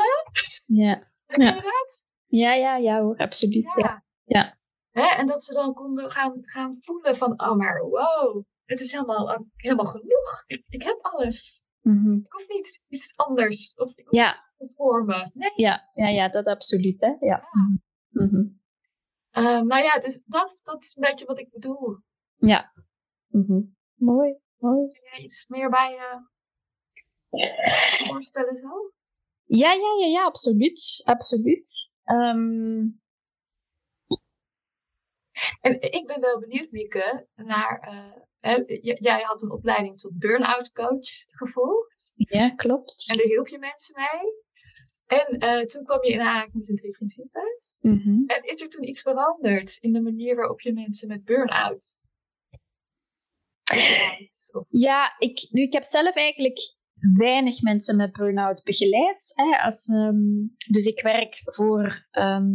Ja. 0.66 1.12
Herken 1.26 1.46
Ja. 1.56 1.62
dat? 1.62 2.07
Ja, 2.28 2.54
ja, 2.54 2.78
ja 2.78 3.02
hoor, 3.02 3.18
absoluut. 3.18 3.74
Ja. 3.76 4.04
Ja. 4.26 4.58
Hè? 4.92 5.16
En 5.16 5.26
dat 5.26 5.44
ze 5.44 5.54
dan 5.54 5.74
konden 5.74 6.12
gaan, 6.12 6.40
gaan 6.42 6.78
voelen 6.80 7.16
van, 7.16 7.42
oh 7.42 7.56
maar 7.56 7.82
wow, 7.82 8.44
het 8.66 8.80
is 8.80 8.92
helemaal, 8.92 9.46
helemaal 9.56 9.86
genoeg. 9.86 10.44
Ik, 10.46 10.63
ik 10.70 10.84
heb 10.84 10.98
alles. 11.02 11.63
Mhm. 11.82 12.16
Ik 12.16 12.32
hoef 12.32 12.48
niet 12.48 12.82
iets 12.88 13.13
anders. 13.16 13.74
Of 13.76 13.98
ik 13.98 14.08
hoef 14.08 14.20
ja, 14.20 14.52
te 14.58 14.70
vormen. 14.76 15.32
Nee. 15.34 15.52
ja, 15.56 15.90
ja, 15.94 16.08
ja, 16.08 16.30
dat 16.30 16.46
absoluut. 16.46 17.02
Hè. 17.02 17.16
Ja. 17.20 17.48
Mhm. 17.52 18.26
Mhm. 18.26 18.48
Ehm, 19.32 19.66
nou 19.66 19.84
ja, 19.84 20.00
dus 20.00 20.22
dat, 20.26 20.62
dat 20.63 20.84
is 20.84 20.96
een 20.96 21.10
beetje 21.10 21.26
wat 21.26 21.40
ik 21.40 21.52
bedoel. 21.52 21.98
Ja. 22.38 22.72
Mooi, 23.96 24.38
mooi. 24.58 24.88
Kun 24.88 25.10
jij 25.12 25.20
iets 25.20 25.48
meer 25.48 25.70
bij 25.70 25.92
je 25.92 26.28
voorstellen 28.08 28.58
zo? 28.58 28.92
Ja, 29.46 29.72
ja, 29.74 29.96
ja, 30.00 30.06
ja, 30.06 30.24
absoluut. 30.24 31.02
Absoluut. 31.04 31.94
Ehm, 32.08 32.89
En 35.62 35.82
ik 35.82 36.08
ben 36.08 36.22
wel 36.22 36.39
benieuwd, 36.39 36.72
Mieke, 36.72 37.28
naar... 37.36 37.80
eh, 38.39 38.96
jij 39.00 39.22
had 39.22 39.41
een 39.41 39.52
opleiding 39.52 40.00
tot 40.00 40.17
burn-out 40.20 40.72
coach 40.72 41.10
gevolgd. 41.28 42.13
ja, 42.15 42.50
klopt. 42.50 43.10
En 43.10 43.17
daar 43.17 43.26
hielp 43.26 43.48
je 43.48 43.60
mensen 43.60 43.96
mee. 43.96 44.46
En 45.06 45.38
eh, 45.39 45.65
toen 45.65 45.84
kwam 45.84 46.04
je 46.04 46.12
in 46.12 46.20
aanraking 46.22 46.54
met 46.54 46.65
de 46.65 46.74
drie 46.74 46.91
principes. 46.91 47.78
Mhm. 47.80 48.24
En 48.26 48.43
is 48.43 48.62
er 48.62 48.70
toen 48.70 48.88
iets 48.88 49.02
veranderd 49.02 49.78
in 49.82 49.93
de 49.93 50.02
manier 50.02 50.36
waarop 50.36 50.62
je 50.62 50.74
mensen 50.74 51.08
met 51.08 51.24
burn-out 51.24 51.98
Ja, 54.70 55.15
ik, 55.17 55.48
nu, 55.50 55.62
ik 55.62 55.74
heb 55.74 55.84
zelf 55.84 56.15
eigenlijk 56.15 56.76
weinig 57.00 57.62
mensen 57.62 57.96
met 57.96 58.12
burn-out 58.12 58.64
begeleid. 58.64 59.32
Hè, 59.36 59.58
als, 59.58 59.88
ehm, 59.88 60.18
dus 60.72 60.86
ik 60.86 61.02
werk 61.02 61.42
voor. 61.44 62.06
ehm, 62.12 62.50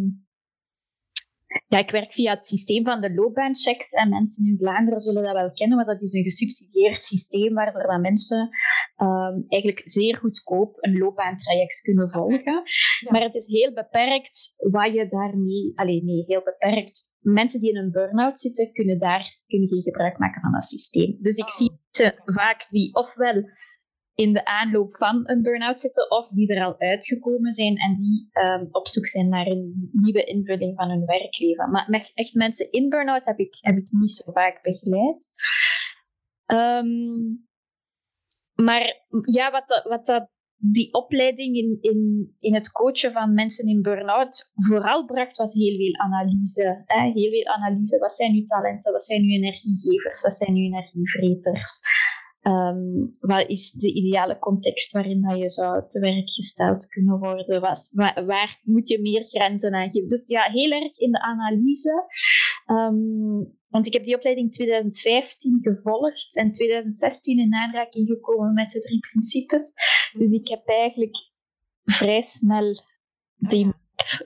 ja, 1.68 1.78
ik 1.78 1.90
werk 1.90 2.12
via 2.12 2.34
het 2.34 2.48
systeem 2.48 2.84
van 2.84 3.00
de 3.00 3.14
loopbaanchecks. 3.14 3.92
En 3.92 4.08
mensen 4.08 4.46
in 4.46 4.56
Vlaanderen 4.58 5.00
zullen 5.00 5.22
dat 5.22 5.32
wel 5.32 5.52
kennen, 5.52 5.76
maar 5.76 5.86
dat 5.86 6.02
is 6.02 6.12
een 6.12 6.22
gesubsidieerd 6.22 7.02
systeem 7.04 7.54
waardoor 7.54 7.82
dat 7.86 8.00
mensen 8.00 8.48
ehm, 8.96 9.40
eigenlijk 9.48 9.82
zeer 9.84 10.16
goedkoop 10.16 10.76
een 10.80 10.98
loopbaantraject 10.98 11.80
kunnen 11.80 12.10
volgen. 12.10 12.62
Maar 13.10 13.22
het 13.22 13.34
is 13.34 13.46
heel 13.46 13.72
beperkt 13.72 14.54
wat 14.56 14.92
je 14.94 15.08
daarmee... 15.08 15.72
Alleen 15.74 16.04
nee, 16.04 16.24
heel 16.26 16.42
beperkt. 16.42 17.10
Mensen 17.18 17.60
die 17.60 17.70
in 17.70 17.76
een 17.76 17.90
burn-out 17.90 18.38
zitten, 18.38 18.72
kunnen 18.72 18.98
daar 18.98 19.40
kunnen 19.46 19.68
geen 19.68 19.82
gebruik 19.82 20.18
maken 20.18 20.40
van 20.40 20.52
dat 20.52 20.64
systeem. 20.64 21.16
Dus 21.20 21.36
ik 21.36 21.48
Oh. 21.48 21.54
zie 21.56 21.72
vaak 22.24 22.66
die 22.70 22.94
ofwel 22.94 23.44
in 24.14 24.32
de 24.32 24.44
aanloop 24.44 24.96
van 24.96 25.28
een 25.28 25.42
burn-out 25.42 25.80
zitten, 25.80 26.10
of 26.10 26.28
die 26.28 26.54
er 26.54 26.64
al 26.64 26.78
uitgekomen 26.78 27.52
zijn 27.52 27.76
en 27.76 27.96
die 27.96 28.28
ehm, 28.32 28.66
op 28.70 28.88
zoek 28.88 29.06
zijn 29.06 29.28
naar 29.28 29.46
een 29.46 29.90
nieuwe 29.92 30.24
invulling 30.24 30.76
van 30.76 30.88
hun 30.88 31.04
werkleven. 31.04 31.70
Maar 31.70 32.10
echt 32.14 32.34
mensen 32.34 32.70
in 32.70 32.88
burn-out 32.88 33.24
heb 33.24 33.38
ik, 33.38 33.56
heb 33.60 33.76
ik 33.76 33.86
niet 33.90 34.14
zo 34.14 34.32
vaak 34.32 34.62
begeleid. 34.62 35.30
Ehm, 36.46 36.90
maar 38.54 39.06
ja, 39.24 39.50
wat, 39.50 39.68
dat, 39.68 39.84
wat 39.84 40.06
dat, 40.06 40.28
die 40.56 40.92
opleiding 40.92 41.56
in, 41.56 41.78
in, 41.80 42.32
in 42.38 42.54
het 42.54 42.72
coachen 42.72 43.12
van 43.12 43.34
mensen 43.34 43.68
in 43.68 43.82
burn-out 43.82 44.52
vooral 44.54 45.04
bracht, 45.04 45.36
was 45.36 45.54
heel 45.54 45.76
veel 45.76 45.96
analyse. 45.96 46.82
Hè? 46.86 47.10
Heel 47.10 47.30
veel 47.30 47.46
analyse. 47.46 47.98
Wat 47.98 48.12
zijn 48.12 48.34
uw 48.34 48.44
talenten? 48.44 48.92
Wat 48.92 49.04
zijn 49.04 49.22
uw 49.22 49.30
energiegevers? 49.30 50.22
Wat 50.22 50.34
zijn 50.34 50.54
uw 50.54 50.64
energievreters? 50.64 51.80
Ehm, 52.42 53.06
wat 53.20 53.48
is 53.48 53.70
de 53.70 53.92
ideale 53.92 54.38
context 54.38 54.92
waarin 54.92 55.22
dat 55.22 55.38
je 55.38 55.50
zou 55.50 55.88
te 55.88 56.00
werk 56.00 56.30
gesteld 56.30 56.86
kunnen 56.86 57.18
worden? 57.18 57.60
Wat, 57.60 57.90
waar, 57.94 58.24
waar 58.26 58.60
moet 58.62 58.88
je 58.88 59.00
meer 59.00 59.24
grenzen 59.24 59.74
aan 59.74 59.90
geven? 59.90 60.08
Dus 60.08 60.26
ja, 60.26 60.42
heel 60.42 60.70
erg 60.70 60.98
in 60.98 61.10
de 61.10 61.20
analyse. 61.20 62.06
Ehm, 62.66 63.44
want 63.68 63.86
ik 63.86 63.92
heb 63.92 64.04
die 64.04 64.16
opleiding 64.16 64.52
2015 64.52 65.58
gevolgd 65.62 66.36
en 66.36 66.52
2016 66.52 67.38
in 67.38 67.54
aanraking 67.54 68.08
gekomen 68.08 68.54
met 68.54 68.70
de 68.70 68.78
drie 68.78 69.00
principes. 69.00 69.72
Dus 70.12 70.32
ik 70.32 70.48
heb 70.48 70.66
eigenlijk 70.66 71.16
vrij 71.84 72.22
snel 72.22 72.82
die 73.36 73.72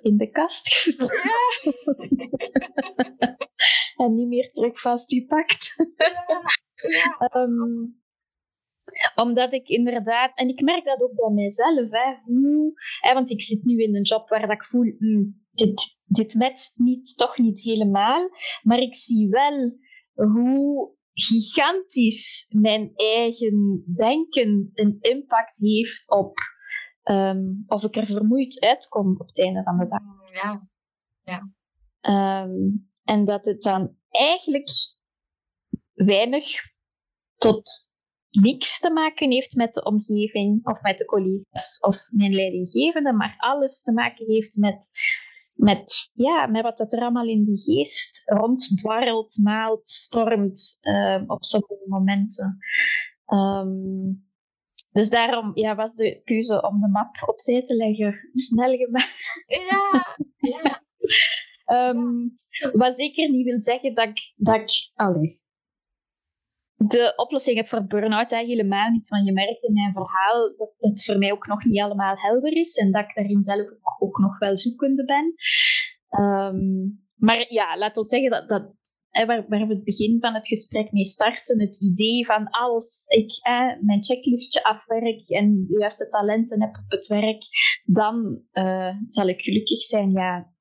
in 0.02 0.16
de 0.16 0.31
kast 0.31 0.68
gezet. 0.68 1.09
en 4.02 4.14
niet 4.14 4.29
meer 4.29 4.50
terug 4.52 4.81
vastgepakt. 4.81 5.74
Ja, 6.76 7.16
Ehm, 7.18 7.85
omdat 9.14 9.52
ik 9.52 9.68
inderdaad, 9.68 10.38
en 10.38 10.48
ik 10.48 10.61
merk 10.61 10.85
dat 10.85 11.00
ook 11.00 11.14
bij 11.14 11.30
mijzelf, 11.30 11.90
hè, 11.90 12.14
hoe, 12.24 12.72
hè, 13.00 13.14
want 13.14 13.30
ik 13.30 13.42
zit 13.42 13.64
nu 13.64 13.82
in 13.82 13.96
een 13.96 14.02
job 14.02 14.28
waar 14.28 14.40
dat 14.40 14.50
ik 14.50 14.64
voel, 14.64 14.94
hmm, 14.98 15.44
dit, 15.52 15.98
dit 16.04 16.35
matcht 16.35 16.72
niet, 16.74 17.16
toch 17.16 17.38
niet 17.38 17.61
helemaal, 17.61 18.28
maar 18.62 18.78
ik 18.78 18.94
zie 18.94 19.28
wel 19.28 19.78
hoe 20.14 20.94
gigantisch 21.12 22.46
mijn 22.48 22.92
eigen 22.94 23.85
denken 23.96 24.70
een 24.74 24.98
impact 25.00 25.56
heeft 25.56 26.11
op 26.11 26.38
ehm, 27.02 27.42
of 27.66 27.82
ik 27.82 27.96
er 27.96 28.06
vermoeid 28.06 28.61
uitkom 28.61 29.16
op 29.18 29.26
het 29.26 29.40
einde 29.40 29.62
van 29.62 29.78
de 29.78 29.88
dag. 29.88 30.00
ja. 31.22 31.54
Ehm, 32.00 32.50
en 33.04 33.24
dat 33.24 33.44
het 33.44 33.62
dan 33.62 33.96
eigenlijk 34.11 34.68
weinig 35.92 36.46
tot 37.37 37.94
niks 38.40 38.81
te 38.81 38.90
maken 38.90 39.31
heeft 39.31 39.55
met 39.55 39.75
de 39.75 39.85
omgeving 39.85 40.66
of 40.66 40.83
met 40.83 40.99
de 40.99 41.05
collega's 41.05 41.79
of 41.81 41.96
mijn 42.11 42.35
leidinggevende, 42.35 43.12
maar 43.12 43.35
alles 43.38 43.83
te 43.83 43.92
maken 43.92 44.27
heeft 44.27 44.57
met, 44.57 44.90
met, 45.53 46.11
ja, 46.12 46.46
met 46.46 46.62
wat 46.62 46.92
er 46.92 47.01
allemaal 47.01 47.29
in 47.29 47.44
die 47.44 47.59
geest 47.59 48.22
ronddwarrelt, 48.25 49.37
maalt, 49.37 49.90
stormt 49.90 50.79
ehm, 50.81 51.25
op 51.27 51.44
sommige 51.44 51.85
momenten. 51.87 52.59
Ehm, 53.25 54.12
dus 54.90 55.11
daarom 55.11 55.51
ja, 55.55 55.75
was 55.75 55.94
de 55.94 56.20
keuze 56.25 56.62
om 56.62 56.81
de 56.81 56.88
map 56.88 57.29
opzij 57.29 57.66
te 57.66 57.75
leggen 57.75 58.31
snel 58.33 58.77
gemaakt. 58.77 59.14
Ja, 59.46 60.16
ja. 60.51 60.83
Ehm, 61.64 62.29
wat 62.72 62.96
zeker 62.96 63.31
niet 63.31 63.44
wil 63.44 63.61
zeggen 63.61 63.94
dat 63.94 64.09
ik, 64.09 64.33
dat 64.37 64.55
ik 64.55 64.90
allee, 64.94 65.40
de 66.76 67.12
oplossing 67.16 67.56
heb 67.56 67.68
voor 67.68 67.86
burn-out 67.86 68.30
hè, 68.30 68.44
helemaal 68.44 68.90
niet. 68.90 69.08
Want 69.08 69.26
je 69.26 69.32
merkt 69.32 69.62
in 69.62 69.72
mijn 69.72 69.92
verhaal 69.92 70.56
dat 70.56 70.74
het 70.78 71.04
voor 71.04 71.18
mij 71.18 71.32
ook 71.32 71.46
nog 71.46 71.64
niet 71.64 71.80
allemaal 71.80 72.16
helder 72.16 72.56
is 72.56 72.76
en 72.76 72.92
dat 72.92 73.04
ik 73.04 73.14
daarin 73.14 73.42
zelf 73.42 73.66
ook, 73.70 74.02
ook 74.02 74.18
nog 74.18 74.38
wel 74.38 74.56
zoekende 74.56 75.04
ben. 75.04 75.34
Ehm, 76.08 76.88
maar 77.14 77.44
ja, 77.48 77.78
laat 77.78 77.96
ons 77.96 78.08
zeggen 78.08 78.30
dat, 78.30 78.48
dat 78.48 78.74
waar, 79.24 79.48
waar 79.48 79.66
we 79.66 79.74
het 79.74 79.84
begin 79.84 80.20
van 80.20 80.34
het 80.34 80.46
gesprek 80.46 80.92
mee 80.92 81.04
starten, 81.04 81.60
het 81.60 81.82
idee 81.82 82.26
van 82.26 82.50
als 82.50 83.06
ik 83.06 83.30
mijn 83.80 84.04
checklistje 84.04 84.64
afwerk 84.64 85.28
en 85.28 85.66
de 85.68 85.78
juiste 85.78 86.08
talenten 86.08 86.60
heb 86.60 86.76
op 86.76 86.90
het 86.90 87.06
werk, 87.06 87.44
dan 87.84 88.44
eh, 88.50 88.94
zal 89.06 89.28
ik 89.28 89.40
gelukkig 89.40 89.82
zijn. 89.82 90.10
Ja, 90.10 90.54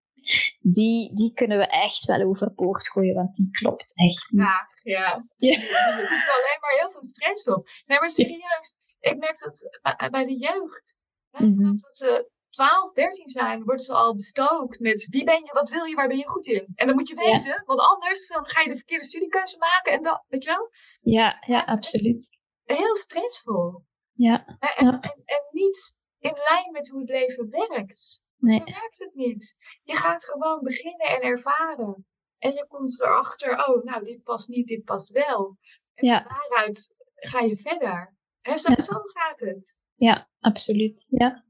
die, 0.59 1.15
die 1.15 1.33
kunnen 1.33 1.57
we 1.57 1.67
echt 1.67 2.05
wel 2.05 2.21
overboord 2.21 2.87
gooien, 2.89 3.15
want 3.15 3.35
die 3.35 3.49
klopt 3.51 3.91
echt 3.95 4.27
niet. 4.31 4.41
Ja, 4.41 4.67
ja. 4.83 5.25
Ja. 5.37 5.59
Het 6.01 6.11
is 6.21 6.29
alleen 6.29 6.59
maar 6.59 6.75
heel 6.79 6.91
veel 6.91 7.03
stress 7.03 7.47
op. 7.47 7.69
Nee, 7.85 7.99
maar 7.99 8.09
serieus, 8.09 8.77
ik 8.99 9.17
merk 9.17 9.39
dat 9.39 10.11
bij- 10.11 10.25
de 10.25 10.37
jeugd. 10.37 10.95
Hè, 11.31 11.45
Mhm. 11.45 11.77
dat 11.79 11.95
ze 11.97 12.29
12, 12.49 12.93
13 12.93 13.27
zijn, 13.29 13.63
worden 13.63 13.85
ze 13.85 13.93
al 13.93 14.15
bestookt 14.15 14.79
met 14.79 15.07
wie 15.09 15.23
ben 15.23 15.45
je, 15.45 15.53
wat 15.53 15.69
wil 15.69 15.83
je, 15.83 15.95
waar 15.95 16.07
ben 16.07 16.17
je 16.17 16.27
goed 16.29 16.47
in. 16.47 16.71
En 16.75 16.87
dat 16.87 16.95
moet 16.95 17.07
je 17.07 17.15
Ja. 17.15 17.31
weten, 17.31 17.63
want 17.65 17.79
anders 17.79 18.27
dan 18.27 18.45
ga 18.45 18.61
je 18.61 18.69
de 18.69 18.75
verkeerde 18.75 19.05
studiekeuze 19.05 19.57
maken 19.57 19.91
en 19.91 20.03
dat, 20.03 20.23
weet 20.27 20.43
je 20.43 20.49
wel? 20.49 20.69
Ja, 21.13 21.37
ja, 21.47 21.61
absoluut. 21.63 22.27
Heel 22.63 22.95
stressvol. 22.95 23.83
Ja, 24.13 24.45
En, 24.59 24.85
Ja. 24.85 24.99
en, 24.99 25.21
en 25.25 25.41
niet 25.51 25.95
in 26.19 26.33
lijn 26.49 26.71
met 26.71 26.89
hoe 26.89 26.99
het 26.99 27.09
leven 27.09 27.49
werkt. 27.49 28.23
Nee. 28.37 28.59
Zo 28.59 28.63
werkt 28.65 28.99
het 28.99 29.13
niet. 29.13 29.55
Je 29.83 29.95
gaat 29.95 30.25
gewoon 30.25 30.59
beginnen 30.63 31.07
en 31.07 31.21
ervaren. 31.21 32.05
En 32.37 32.53
je 32.53 32.65
komt 32.67 33.01
erachter, 33.01 33.67
oh, 33.67 33.83
nou, 33.83 34.03
dit 34.05 34.23
past 34.23 34.47
niet, 34.47 34.67
dit 34.67 34.83
past 34.83 35.09
wel. 35.09 35.57
En 35.93 36.07
Ja. 36.07 36.21
van 36.23 36.37
daaruit 36.49 36.95
ga 37.15 37.39
je 37.39 37.55
verder. 37.57 38.15
En 38.41 38.57
zo, 38.57 38.71
Ja. 38.71 38.79
zo 38.83 38.93
gaat 38.93 39.39
het. 39.39 39.77
Ja, 39.95 40.29
absoluut. 40.39 41.07
Ja. 41.09 41.43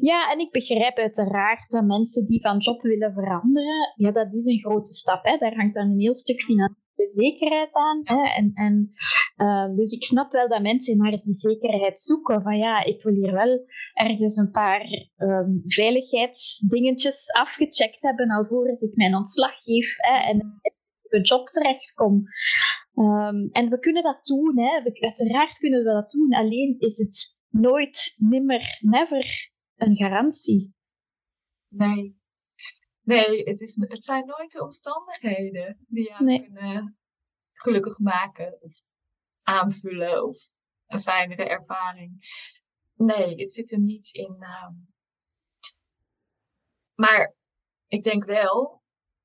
ja, 0.00 0.30
en 0.32 0.38
ik 0.38 0.50
begrijp 0.52 0.96
uiteraard 0.96 1.70
dat 1.70 1.84
mensen 1.84 2.26
die 2.26 2.40
van 2.40 2.58
job 2.58 2.82
willen 2.82 3.12
veranderen, 3.12 3.92
ja, 3.94 4.10
dat 4.10 4.32
is 4.34 4.46
een 4.46 4.58
grote 4.58 4.92
stap. 4.92 5.24
Hè. 5.24 5.36
Daar 5.36 5.54
hangt 5.54 5.74
dan 5.74 5.90
een 5.90 6.00
heel 6.00 6.14
stuk 6.14 6.42
financiële 6.94 7.10
zekerheid 7.10 7.74
aan. 7.74 8.00
Hè. 8.02 8.34
En, 8.34 8.50
en, 8.54 8.88
eh, 9.36 9.76
dus 9.76 9.92
ik 9.92 10.04
snap 10.04 10.32
wel 10.32 10.48
dat 10.48 10.62
mensen 10.62 10.96
naar 10.96 11.10
die 11.10 11.34
zekerheid 11.34 12.00
zoeken. 12.00 12.42
Van 12.42 12.56
ja, 12.58 12.84
ik 12.84 13.02
wil 13.02 13.14
hier 13.14 13.32
wel 13.32 13.66
ergens 13.92 14.36
een 14.36 14.50
paar 14.50 15.10
ehm, 15.16 15.50
veiligheidsdingetjes 15.66 17.32
afgecheckt 17.32 18.02
hebben 18.02 18.30
alvorens 18.30 18.82
ik 18.82 18.96
mijn 18.96 19.14
ontslag 19.14 19.62
geef 19.62 19.94
hè, 19.96 20.30
en 20.30 20.38
in 20.38 20.72
een 21.08 21.22
job 21.22 21.46
terechtkom. 21.46 22.22
Ehm, 22.94 23.48
en 23.52 23.70
we 23.70 23.78
kunnen 23.78 24.02
dat 24.02 24.26
doen, 24.26 24.58
hè. 24.58 24.82
We, 24.82 25.00
uiteraard 25.00 25.58
kunnen 25.58 25.84
we 25.84 25.92
dat 25.92 26.10
doen. 26.10 26.34
Alleen 26.34 26.76
is 26.78 26.98
het 26.98 27.38
nooit, 27.48 28.14
nimmer, 28.16 28.78
never 28.80 29.52
een 29.76 29.96
garantie. 29.96 30.74
Nee. 31.68 32.22
Nee, 33.04 33.42
het, 33.42 33.60
is, 33.60 33.76
het 33.88 34.04
zijn 34.04 34.26
nooit 34.26 34.52
de 34.52 34.62
omstandigheden 34.62 35.84
die 35.88 36.08
jou 36.08 36.24
Nee. 36.24 36.42
kunnen 36.42 36.98
gelukkig 37.52 37.98
maken. 37.98 38.56
Of 38.60 38.72
aanvullen 39.42 40.24
of 40.24 40.48
een 40.86 41.00
fijnere 41.00 41.44
ervaring. 41.48 42.26
Nee, 42.94 43.40
het 43.40 43.52
zit 43.52 43.70
hem 43.70 43.84
niet 43.84 44.14
in. 44.14 44.36
ehm, 44.42 44.72
Maar 46.94 47.34
ik 47.86 48.02
denk 48.02 48.24
wel, 48.24 48.82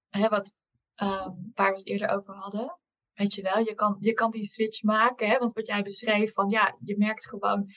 hè, 0.10 0.28
wat, 0.30 0.56
ehm, 0.96 1.32
waar 1.54 1.72
we 1.72 1.78
het 1.78 1.88
eerder 1.88 2.10
over 2.10 2.34
hadden. 2.36 2.78
Weet 3.14 3.34
je 3.34 3.42
wel, 3.42 3.58
je 3.60 3.74
kan, 3.74 3.98
je 4.00 4.14
kan 4.14 4.32
die 4.32 4.46
switch 4.46 4.84
maken. 4.84 5.30
Hè, 5.30 5.38
want 5.38 5.54
wat 5.54 5.68
jij 5.68 5.84
beschreef, 5.84 6.34
van 6.34 6.50
ja, 6.50 6.78
je 6.84 6.98
merkt 6.98 7.28
gewoon 7.28 7.74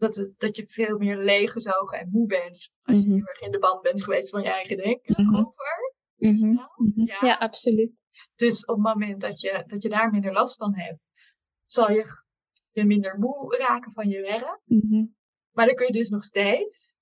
dat, 0.00 0.14
het, 0.16 0.38
dat 0.38 0.56
je 0.56 0.66
veel 0.68 0.98
meer 0.98 1.16
leeggezogen 1.16 1.98
en 1.98 2.08
moe 2.10 2.26
bent. 2.26 2.70
Als 2.82 2.96
je 2.96 3.02
Mhm. 3.02 3.10
heel 3.14 3.26
erg 3.26 3.40
in 3.40 3.50
de 3.50 3.58
band 3.58 3.82
bent 3.82 4.02
geweest 4.04 4.30
van 4.30 4.42
je 4.42 4.48
eigen 4.48 4.76
denken 4.76 5.24
Mhm. 5.24 5.36
over. 5.36 5.94
Mhm, 6.16 6.52
Ja. 6.52 6.70
mhm. 6.76 7.00
Ja. 7.06 7.18
Ja, 7.20 7.34
absoluut. 7.36 7.92
Dus 8.34 8.64
op 8.64 8.74
het 8.74 8.84
moment 8.84 9.20
dat 9.20 9.40
je, 9.40 9.64
dat 9.66 9.82
je 9.82 9.88
daar 9.88 10.10
minder 10.10 10.32
last 10.32 10.56
van 10.56 10.74
hebt, 10.74 11.00
zal 11.64 11.90
je 11.90 12.22
je 12.70 12.84
minder 12.84 13.18
moe 13.18 13.56
raken 13.56 13.92
van 13.92 14.08
je 14.08 14.20
werk. 14.20 14.58
Maar 15.50 15.66
dan 15.66 15.74
kun 15.74 15.86
je 15.86 15.92
dus 15.92 16.10
nog 16.10 16.24
steeds, 16.24 16.96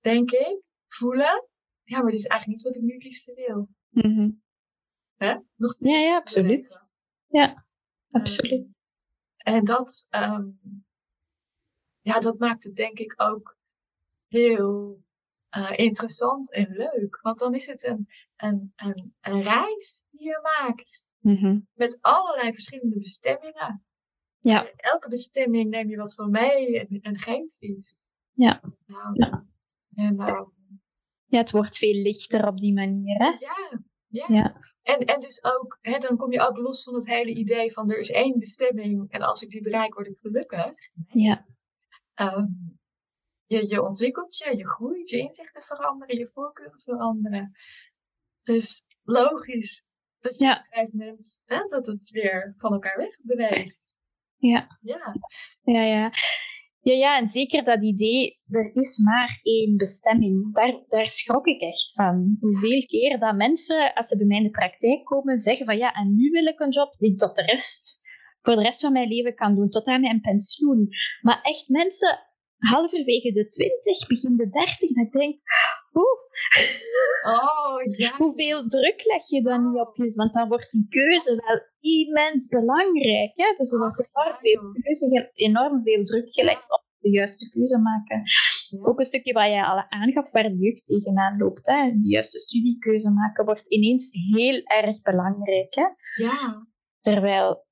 denk 0.00 0.30
ik, 0.30 0.62
voelen. 0.88 1.48
Ja, 1.82 2.02
maar 2.02 2.10
dit 2.10 2.20
is 2.20 2.26
eigenlijk 2.26 2.62
niet 2.62 2.74
wat 2.74 2.82
ik 2.82 2.88
nu 2.88 2.94
het 2.94 3.04
liefste 3.04 3.34
wil. 3.34 3.68
Hè? 5.16 5.38
Nog 5.56 5.76
Ja, 5.78 5.96
ja, 5.98 6.16
absoluut. 6.16 6.86
Ja, 7.28 7.66
absoluut. 8.10 8.66
En 9.36 9.64
dat, 9.64 10.06
ehm, 10.08 10.48
ja, 12.02 12.18
dat 12.20 12.38
maakt 12.38 12.64
het 12.64 12.76
denk 12.76 12.98
ik 12.98 13.14
ook 13.16 13.56
heel 14.28 15.02
eh, 15.48 15.70
interessant 15.76 16.52
en 16.52 16.68
leuk. 16.70 17.18
Want 17.22 17.38
dan 17.38 17.54
is 17.54 17.66
het 17.66 17.84
een, 17.84 18.08
een, 18.36 18.72
een, 18.76 19.14
een 19.20 19.42
reis 19.42 20.02
die 20.10 20.24
je 20.24 20.40
maakt. 20.42 21.06
Mhm. 21.18 21.60
Met 21.74 21.98
allerlei 22.00 22.52
verschillende 22.52 22.98
bestemmingen. 22.98 23.84
Ja. 24.38 24.66
En 24.66 24.72
Elke 24.76 25.08
bestemming 25.08 25.70
neem 25.70 25.88
je 25.88 25.96
wat 25.96 26.14
van 26.14 26.30
mee 26.30 26.80
en, 26.80 27.00
en 27.00 27.18
geeft 27.18 27.56
iets. 27.60 27.94
Ja. 28.32 28.60
Nou, 28.86 29.10
Ja. 29.12 29.46
En 29.94 30.20
ehm, 30.20 30.44
ja, 31.24 31.38
het 31.38 31.50
wordt 31.50 31.78
veel 31.78 32.02
lichter 32.02 32.46
op 32.46 32.58
die 32.58 32.72
manier, 32.72 33.18
hè? 33.18 33.26
ja, 33.38 33.80
ja. 34.08 34.26
Ja. 34.28 34.60
En, 34.82 34.98
en 34.98 35.20
dus 35.20 35.44
ook, 35.44 35.78
hè, 35.80 35.98
dan 35.98 36.16
kom 36.16 36.32
je 36.32 36.40
ook 36.40 36.56
los 36.56 36.82
van 36.82 36.94
het 36.94 37.06
hele 37.06 37.30
idee 37.34 37.72
van 37.72 37.90
er 37.90 37.98
is 37.98 38.10
één 38.10 38.38
bestemming 38.38 39.10
en 39.10 39.22
als 39.22 39.42
ik 39.42 39.48
die 39.48 39.62
bereik 39.62 39.94
word 39.94 40.06
ik 40.06 40.18
gelukkig. 40.20 40.72
Ja. 41.06 41.46
Ehm, 42.14 42.46
je, 43.46 43.68
je 43.68 43.82
ontwikkelt 43.82 44.36
je, 44.36 44.56
je 44.56 44.68
groeit, 44.68 45.08
je 45.10 45.18
inzichten 45.18 45.62
veranderen, 45.62 46.18
je 46.18 46.30
voorkeuren 46.32 46.80
veranderen. 46.80 47.52
Dus 48.42 48.84
logisch 49.02 49.84
dat 50.20 50.38
je 50.38 50.44
Ja. 50.44 50.66
op 50.70 50.92
moment 50.92 51.40
hè, 51.44 51.68
dat 51.68 51.86
het 51.86 52.10
weer 52.10 52.54
van 52.58 52.72
elkaar 52.72 52.96
weg 52.96 53.18
beweegt. 53.22 53.80
Ja. 54.36 54.78
Ja, 54.80 55.14
Ja, 55.62 55.82
ja. 55.82 56.10
Ja, 56.80 56.92
ja, 56.92 57.18
en 57.18 57.28
zeker 57.28 57.64
dat 57.64 57.82
idee, 57.82 58.40
er 58.48 58.74
is 58.74 58.98
maar 58.98 59.40
één 59.42 59.76
bestemming. 59.76 60.54
Daar, 60.54 60.82
daar 60.88 61.08
schrok 61.08 61.46
ik 61.46 61.60
echt 61.60 61.92
van. 61.92 62.36
Hoeveel 62.40 62.86
keer 62.86 63.18
dat 63.18 63.36
mensen, 63.36 63.94
als 63.94 64.08
ze 64.08 64.16
bij 64.16 64.26
mij 64.26 64.36
in 64.36 64.42
de 64.42 64.50
praktijk 64.50 65.04
komen, 65.04 65.40
zeggen 65.40 65.66
van 65.66 65.76
ja, 65.76 65.92
en 65.94 66.14
nu 66.16 66.30
wil 66.30 66.46
ik 66.46 66.60
een 66.60 66.70
job 66.70 66.92
die 66.98 67.14
tot 67.14 67.36
de 67.36 67.42
rest, 67.42 68.01
voor 68.42 68.56
de 68.56 68.62
rest 68.62 68.80
van 68.80 68.92
mijn 68.92 69.08
leven 69.08 69.34
kan 69.34 69.54
doen, 69.54 69.68
tot 69.68 69.84
aan 69.84 70.00
mijn 70.00 70.20
pensioen. 70.20 70.88
Maar 71.20 71.40
echt 71.42 71.68
mensen, 71.68 72.18
halverwege 72.58 73.32
de 73.32 73.46
twintig, 73.46 74.06
begin 74.06 74.36
de 74.36 74.48
dertig, 74.48 74.92
dat 74.94 75.06
ik 75.06 75.12
denk, 75.12 75.36
oeh, 75.92 76.18
oh 77.34 77.96
ja. 77.96 78.16
hoeveel 78.22 78.68
druk 78.68 79.04
leg 79.04 79.28
je 79.28 79.42
dan 79.42 79.70
niet 79.70 79.80
op 79.80 79.96
je? 79.96 80.14
Want 80.14 80.32
dan 80.32 80.48
wordt 80.48 80.70
die 80.70 80.86
keuze 80.88 81.42
wel 81.46 81.60
immens 81.80 82.48
belangrijk. 82.48 83.32
Hè? 83.34 83.54
Dus 83.56 83.72
er 83.72 83.78
wordt 83.78 84.08
Ach, 84.12 84.24
enorm 84.24 84.38
veel, 84.40 84.82
keuze, 84.82 85.30
enorm 85.34 85.82
veel 85.82 86.04
druk 86.04 86.32
gelegd 86.32 86.70
op 86.72 86.84
de 86.98 87.10
juiste 87.10 87.50
keuze 87.50 87.78
maken. 87.78 88.22
Ja. 88.70 88.88
Ook 88.88 88.98
een 88.98 89.06
stukje 89.06 89.32
wat 89.32 89.46
jij 89.46 89.64
al 89.64 89.84
aangaf, 89.88 90.30
waar 90.30 90.42
de 90.42 90.56
jeugd 90.56 90.86
tegenaan 90.86 91.38
loopt. 91.38 91.66
Hè? 91.66 91.90
De 91.90 92.08
juiste 92.08 92.38
studiekeuze 92.38 93.10
maken 93.10 93.44
wordt 93.44 93.66
ineens 93.66 94.08
heel 94.10 94.62
erg 94.62 95.02
belangrijk. 95.02 95.74
Hè? 95.74 95.86
Ja, 96.24 96.66
Terwijl, 97.02 97.66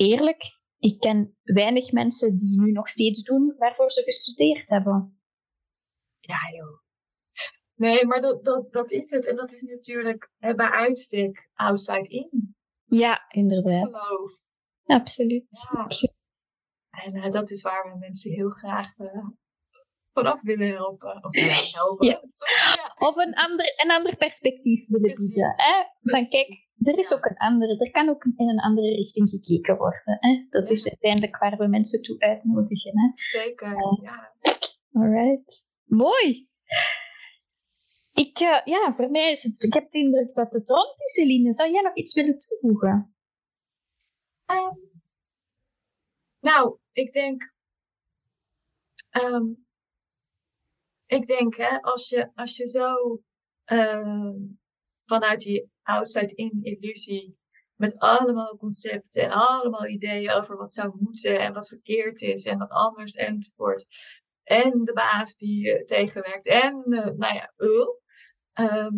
eerlijk, 0.00 0.58
ik 0.78 1.00
ken 1.00 1.36
weinig 1.42 1.92
mensen 1.92 2.36
die 2.36 2.60
nu 2.60 2.72
nog 2.72 2.88
steeds 2.88 3.22
doen 3.22 3.54
waarvoor 3.58 3.90
ze 3.90 4.02
gestudeerd 4.02 4.68
hebben. 4.68 5.20
ja 6.20 6.38
joh. 6.56 6.78
Nee, 7.74 8.06
maar 8.06 8.20
dat, 8.20 8.44
dat, 8.44 8.72
dat 8.72 8.90
is 8.90 9.10
het. 9.10 9.26
En 9.26 9.36
dat 9.36 9.52
is 9.52 9.62
natuurlijk 9.62 10.30
hè, 10.38 10.54
bij 10.54 10.70
uitstek 10.70 11.48
outside 11.54 12.08
in. 12.08 12.54
Ja, 12.84 13.24
inderdaad. 13.28 14.02
Geloof. 14.02 14.32
Absoluut. 14.84 15.68
Ja. 15.72 15.82
Absoluut. 15.82 16.18
En 16.90 17.14
eh, 17.14 17.30
dat 17.30 17.50
is 17.50 17.62
waar 17.62 17.92
we 17.92 17.98
mensen 17.98 18.32
heel 18.32 18.50
graag 18.50 18.98
eh, 18.98 19.28
vanaf 20.12 20.42
willen 20.42 20.68
helpen. 20.68 21.24
Of 21.24 21.36
ja, 21.36 21.78
helpen. 21.78 22.06
Ja. 22.06 22.20
Of 22.98 23.16
een 23.16 23.34
ander, 23.34 23.72
een 23.84 23.90
ander 23.90 24.16
perspectief 24.16 24.88
willen 24.88 25.16
bieden. 25.16 25.54
Hè? 25.56 25.84
Van 26.00 26.28
kijk, 26.28 26.68
er 26.82 26.98
is 26.98 27.12
ook 27.12 27.24
een 27.24 27.36
andere, 27.36 27.78
er 27.84 27.90
kan 27.90 28.08
ook 28.08 28.24
in 28.24 28.48
een 28.48 28.60
andere 28.60 28.94
richting 28.94 29.28
gekeken 29.28 29.76
worden. 29.76 30.02
Hè? 30.20 30.46
Dat 30.50 30.66
Ja. 30.66 30.70
is 30.74 30.88
uiteindelijk 30.88 31.38
waar 31.38 31.56
we 31.56 31.66
mensen 31.66 32.02
toe 32.02 32.20
uitnodigen. 32.20 32.98
Hè? 33.00 33.10
Zeker, 33.14 33.68
ja. 34.02 34.34
Alright. 34.92 35.64
Mooi. 35.84 36.48
Ik, 38.12 38.38
eh, 38.38 38.60
ja, 38.64 38.94
voor 38.96 39.10
mij 39.10 39.30
is 39.30 39.42
het, 39.42 39.62
ik 39.62 39.72
heb 39.74 39.90
de 39.90 39.98
indruk 39.98 40.34
dat 40.34 40.52
het 40.52 40.68
rond 40.70 40.94
is, 41.04 41.16
Eline. 41.16 41.54
Zou 41.54 41.70
jij 41.70 41.82
nog 41.82 41.94
iets 41.94 42.14
willen 42.14 42.38
toevoegen? 42.38 43.14
Ehm, 44.46 44.74
nou, 46.40 46.78
ik 46.92 47.12
denk. 47.12 47.54
ehm, 49.10 49.44
ik 51.06 51.26
denk, 51.26 51.56
hè, 51.56 51.80
als 51.82 52.08
je, 52.08 52.30
als 52.34 52.56
je 52.56 52.68
zo 52.68 53.20
ehm, 53.64 54.34
vanuit 55.04 55.42
die 55.90 55.98
outside-in 55.98 56.58
illusie. 56.62 57.38
met 57.76 57.98
allemaal 57.98 58.56
concepten 58.56 59.22
en 59.22 59.30
allemaal 59.30 59.86
ideeën 59.86 60.30
over 60.30 60.56
wat 60.56 60.72
zou 60.72 60.96
moeten 60.98 61.40
en 61.40 61.52
wat 61.52 61.68
verkeerd 61.68 62.22
is 62.22 62.44
en 62.44 62.58
wat 62.58 62.70
anders 62.70 63.12
enzovoort. 63.12 63.86
En 64.42 64.84
de 64.84 64.92
baas 64.92 65.36
die 65.36 65.66
je 65.66 65.84
tegenwerkt 65.84 66.46
en, 66.46 66.82
eh, 66.84 67.04
nou 67.16 67.34
ja, 67.34 67.52
uh, 67.56 67.86
ehm, 68.52 68.94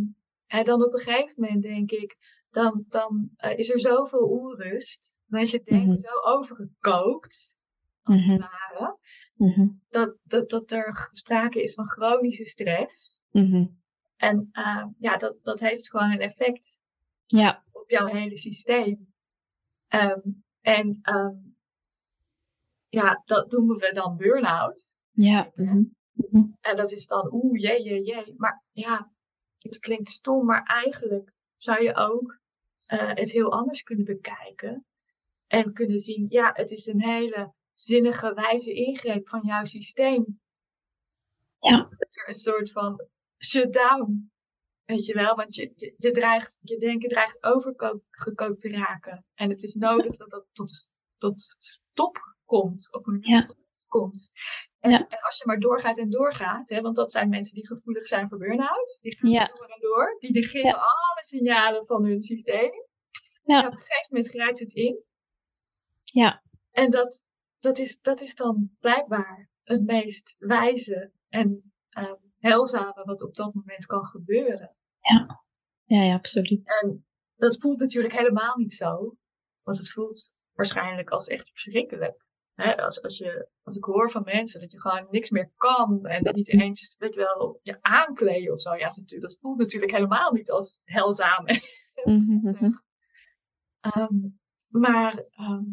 en 0.47 0.65
dan 0.65 0.85
op 0.85 0.95
een 0.95 1.01
gegeven 1.01 1.35
moment 1.37 1.63
denk 1.63 1.91
ik, 1.91 2.17
dan, 2.51 2.85
dan 2.89 3.31
eh, 3.37 3.59
is 3.59 3.71
er 3.71 3.81
zoveel 3.81 4.29
onrust. 4.29 5.19
Dan 5.27 5.41
is 5.41 5.51
je 5.51 5.63
denken 5.65 5.89
Mhm. 5.93 6.01
zo 6.01 6.21
overgekookt, 6.23 7.57
als 8.03 8.21
het 8.27 8.27
Mhm. 8.27 8.41
ware, 8.41 8.99
Mhm. 9.35 9.69
dat, 9.89 10.17
dat, 10.23 10.51
dat 10.51 10.71
er 10.71 11.09
sprake 11.13 11.63
is 11.63 11.75
van 11.75 11.87
chronische 11.89 12.45
stress. 12.45 13.19
En 14.17 14.49
eh, 14.53 14.85
ja, 14.99 15.17
dat, 15.17 15.37
dat 15.43 15.61
heeft 15.61 15.91
gewoon 15.91 16.11
een 16.11 16.21
effect 16.21 16.82
Ja. 17.33 17.64
op 17.73 17.90
jouw 17.90 18.07
hele 18.07 18.37
systeem. 18.37 19.14
Ehm, 19.88 20.21
en 20.61 20.99
ehm, 21.03 21.37
ja, 22.88 23.23
dat 23.25 23.53
noemen 23.53 23.77
we 23.77 23.92
dan 23.92 24.16
burn-out. 24.16 24.92
Ja. 25.11 25.51
Mhm. 25.55 25.85
Mhm. 26.12 26.45
En 26.61 26.77
dat 26.77 26.92
is 26.92 27.07
dan, 27.07 27.33
oeh, 27.33 27.61
jee, 27.61 27.83
jee, 27.83 28.03
jee. 28.03 28.35
Maar 28.37 28.62
ja, 28.73 29.12
het 29.59 29.79
klinkt 29.79 30.11
stom, 30.11 30.47
maar 30.47 30.62
eigenlijk 30.62 31.33
zou 31.57 31.83
je 31.83 31.95
ook 31.95 32.40
eh, 32.87 33.14
het 33.14 33.31
heel 33.31 33.53
anders 33.53 33.83
kunnen 33.83 34.05
bekijken. 34.05 34.87
En 35.47 35.73
kunnen 35.73 35.99
zien, 35.99 36.27
ja, 36.29 36.51
het 36.55 36.71
is 36.71 36.87
een 36.87 37.03
hele 37.03 37.53
zinnige, 37.73 38.35
wijze 38.35 38.73
ingreep 38.73 39.29
van 39.29 39.40
jouw 39.45 39.64
systeem. 39.64 40.40
Ja. 41.59 41.77
Dat 41.77 42.16
er 42.16 42.29
een 42.29 42.35
soort 42.35 42.73
van 42.73 43.07
shutdown, 43.45 44.32
weet 44.85 45.07
je 45.07 45.14
wel, 45.14 45.35
want 45.35 45.55
je, 45.55 45.73
je, 45.77 45.95
je, 45.97 46.11
dreigt, 46.11 46.59
je 46.61 46.79
denken 46.79 47.09
dreigt 47.09 47.42
overgekookt 47.45 48.61
te 48.61 48.68
raken. 48.71 49.25
En 49.35 49.51
het 49.51 49.62
is 49.62 49.75
nodig 49.75 50.16
dat 50.16 50.31
dat 50.31 50.47
tot, 50.53 50.90
tot 51.18 51.57
stop 51.59 52.37
komt, 52.45 52.92
op 52.92 53.07
een 53.07 53.18
Ja. 53.21 53.45
tot 53.45 53.57
komt. 53.88 54.31
En, 54.81 54.90
Ja. 54.90 55.07
en 55.09 55.21
als 55.21 55.38
je 55.38 55.47
maar 55.47 55.59
doorgaat 55.59 55.99
en 55.99 56.11
doorgaat, 56.11 56.68
hè, 56.68 56.81
want 56.81 56.97
dat 56.97 57.11
zijn 57.11 57.29
mensen 57.29 57.55
die 57.55 57.66
gevoelig 57.66 58.07
zijn 58.07 58.29
voor 58.29 58.38
burn-out, 58.38 58.99
die 59.03 59.16
gaan 59.16 59.31
Ja. 59.31 59.47
door 59.47 59.66
en 59.66 59.81
door, 59.81 60.16
die 60.18 60.31
negeren 60.31 60.75
alle 60.75 61.25
signalen 61.25 61.87
van 61.87 62.05
hun 62.05 62.23
systeem. 62.23 62.73
Ja. 63.45 63.61
En 63.61 63.66
op 63.66 63.73
een 63.73 63.79
gegeven 63.81 64.07
moment 64.09 64.29
grijpt 64.31 64.59
het 64.59 64.73
in. 64.73 65.03
Ja. 66.05 66.42
En 66.71 66.90
dat, 66.90 67.25
dat, 67.59 67.79
is, 67.79 68.01
dat 68.01 68.21
is 68.21 68.35
dan 68.35 68.77
blijkbaar 68.81 69.51
het 69.62 69.85
meest 69.85 70.37
wijze 70.38 71.12
en 71.29 71.73
ehm 71.88 72.22
heilzame 72.43 73.03
wat 73.05 73.23
op 73.23 73.35
dat 73.35 73.55
moment 73.55 73.87
kan 73.87 74.07
gebeuren. 74.07 74.77
Ja, 75.01 76.03
ja, 76.03 76.15
absoluut. 76.15 76.81
En 76.83 77.07
dat 77.37 77.61
voelt 77.61 77.79
natuurlijk 77.79 78.15
helemaal 78.15 78.57
niet 78.57 78.73
zo. 78.73 79.17
Want 79.63 79.79
het 79.79 79.91
voelt 79.91 80.33
waarschijnlijk 80.53 81.11
als 81.11 81.27
echt 81.27 81.51
verschrikkelijk. 81.51 82.25
als, 82.77 83.03
als, 83.03 83.19
je, 83.19 83.49
als 83.63 83.77
ik 83.77 83.85
hoor 83.85 84.11
van 84.11 84.23
mensen 84.25 84.61
dat 84.61 84.73
je 84.73 84.81
gewoon 84.81 85.07
niks 85.11 85.31
meer 85.31 85.51
kan 85.57 86.07
en 86.07 86.35
niet 86.35 86.49
eens, 86.49 86.97
weet 86.99 87.15
je 87.15 87.21
wel, 87.21 87.61
je 87.63 87.79
aankleden 87.83 88.53
of 88.53 88.61
zo. 88.61 88.75
Ja, 88.75 88.89
dat, 88.89 88.97
natuurlijk, 88.97 89.31
dat 89.31 89.41
voelt 89.41 89.59
natuurlijk 89.59 89.93
helemaal 89.93 90.33
niet 90.33 90.51
als 90.51 90.81
heilzaam. 90.85 91.45
Mhm, 92.05 92.73
Ehm, 93.81 94.29
maar 94.69 95.25
ehm, 95.31 95.65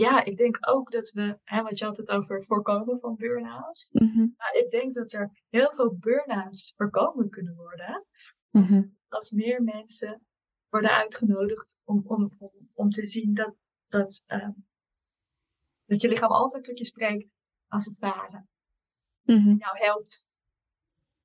ja, 0.00 0.24
ik 0.24 0.36
denk 0.36 0.58
ook 0.68 0.90
dat 0.90 1.10
we, 1.10 1.38
hè, 1.44 1.62
want 1.62 1.78
je 1.78 1.84
had 1.84 1.96
het 1.96 2.10
over 2.10 2.44
voorkomen 2.44 3.00
van 3.00 3.16
burn-outs. 3.16 3.88
mhm, 3.92 4.26
Maar 4.36 4.54
ik 4.54 4.70
denk 4.70 4.94
dat 4.94 5.12
er 5.12 5.42
heel 5.48 5.72
veel 5.72 5.96
burn-outs 5.96 6.72
voorkomen 6.76 7.30
kunnen 7.30 7.54
worden 7.54 8.06
mhm. 8.50 8.82
als 9.08 9.30
meer 9.30 9.62
mensen 9.62 10.26
worden 10.68 10.90
uitgenodigd 10.90 11.76
om, 11.84 12.02
om, 12.06 12.32
om, 12.38 12.50
om 12.74 12.90
te 12.90 13.06
zien 13.06 13.34
dat, 13.34 13.54
dat, 13.88 14.22
ehm, 14.26 14.52
dat 15.84 16.00
je 16.00 16.08
lichaam 16.08 16.30
altijd 16.30 16.64
tot 16.64 16.78
je 16.78 16.84
spreekt, 16.84 17.28
als 17.68 17.84
het 17.84 17.98
ware, 17.98 18.46
Mhm. 19.22 19.56
jou 19.56 19.78
helpt. 19.78 20.28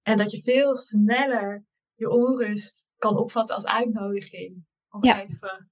En 0.02 0.18
dat 0.18 0.32
je 0.32 0.42
veel 0.42 0.76
sneller 0.76 1.66
je 1.96 2.10
onrust 2.10 2.90
kan 2.98 3.18
opvatten 3.18 3.56
als 3.56 3.66
uitnodiging 3.66 4.66
om 4.90 5.04
Ja. 5.04 5.22
even 5.22 5.72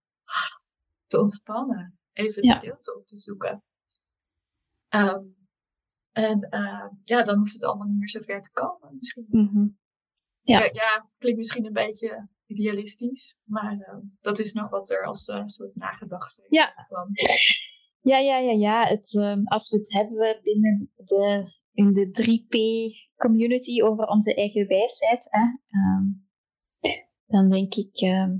te 1.07 1.19
ontspannen, 1.19 1.99
even 2.13 2.41
de 2.41 2.47
Ja. 2.47 2.55
stilte 2.57 2.95
op 2.97 3.07
te 3.07 3.17
zoeken. 3.17 3.63
Ehm, 4.89 5.23
en 6.11 6.41
eh, 6.49 6.85
ja, 7.03 7.23
dan 7.23 7.37
hoeft 7.37 7.53
het 7.53 7.63
allemaal 7.63 7.87
niet 7.87 7.97
meer 7.99 8.09
zo 8.09 8.19
ver 8.21 8.41
te 8.41 8.51
komen. 8.51 8.95
Misschien. 8.99 9.25
Mhm. 9.29 9.67
Ja. 10.41 10.59
Ja, 10.59 10.69
ja, 10.73 11.09
klinkt 11.17 11.37
misschien 11.37 11.65
een 11.65 11.73
beetje 11.73 12.27
idealistisch, 12.45 13.37
maar 13.43 13.79
eh, 13.79 13.97
dat 14.21 14.39
is 14.39 14.53
nog 14.53 14.69
wat 14.69 14.89
er 14.89 15.05
als 15.05 15.27
een 15.27 15.49
soort 15.49 15.75
nagedachte 15.75 16.45
Ja. 16.49 16.85
kwam. 16.87 17.07
Ja, 18.01 18.17
ja, 18.17 18.37
ja, 18.37 18.51
ja. 18.51 18.87
Het, 18.87 19.15
ehm, 19.15 19.41
als 19.43 19.69
we 19.69 19.77
het 19.77 19.93
hebben 19.93 20.39
binnen 20.43 20.91
de, 20.95 21.51
in 21.73 21.93
de 21.93 22.11
3P-community 22.11 23.81
over 23.81 24.05
onze 24.07 24.35
eigen 24.35 24.67
wijsheid, 24.67 25.27
hè, 25.29 25.39
ehm, 25.69 26.05
dan 27.25 27.49
denk 27.49 27.73
ik 27.75 28.01
ehm, 28.01 28.35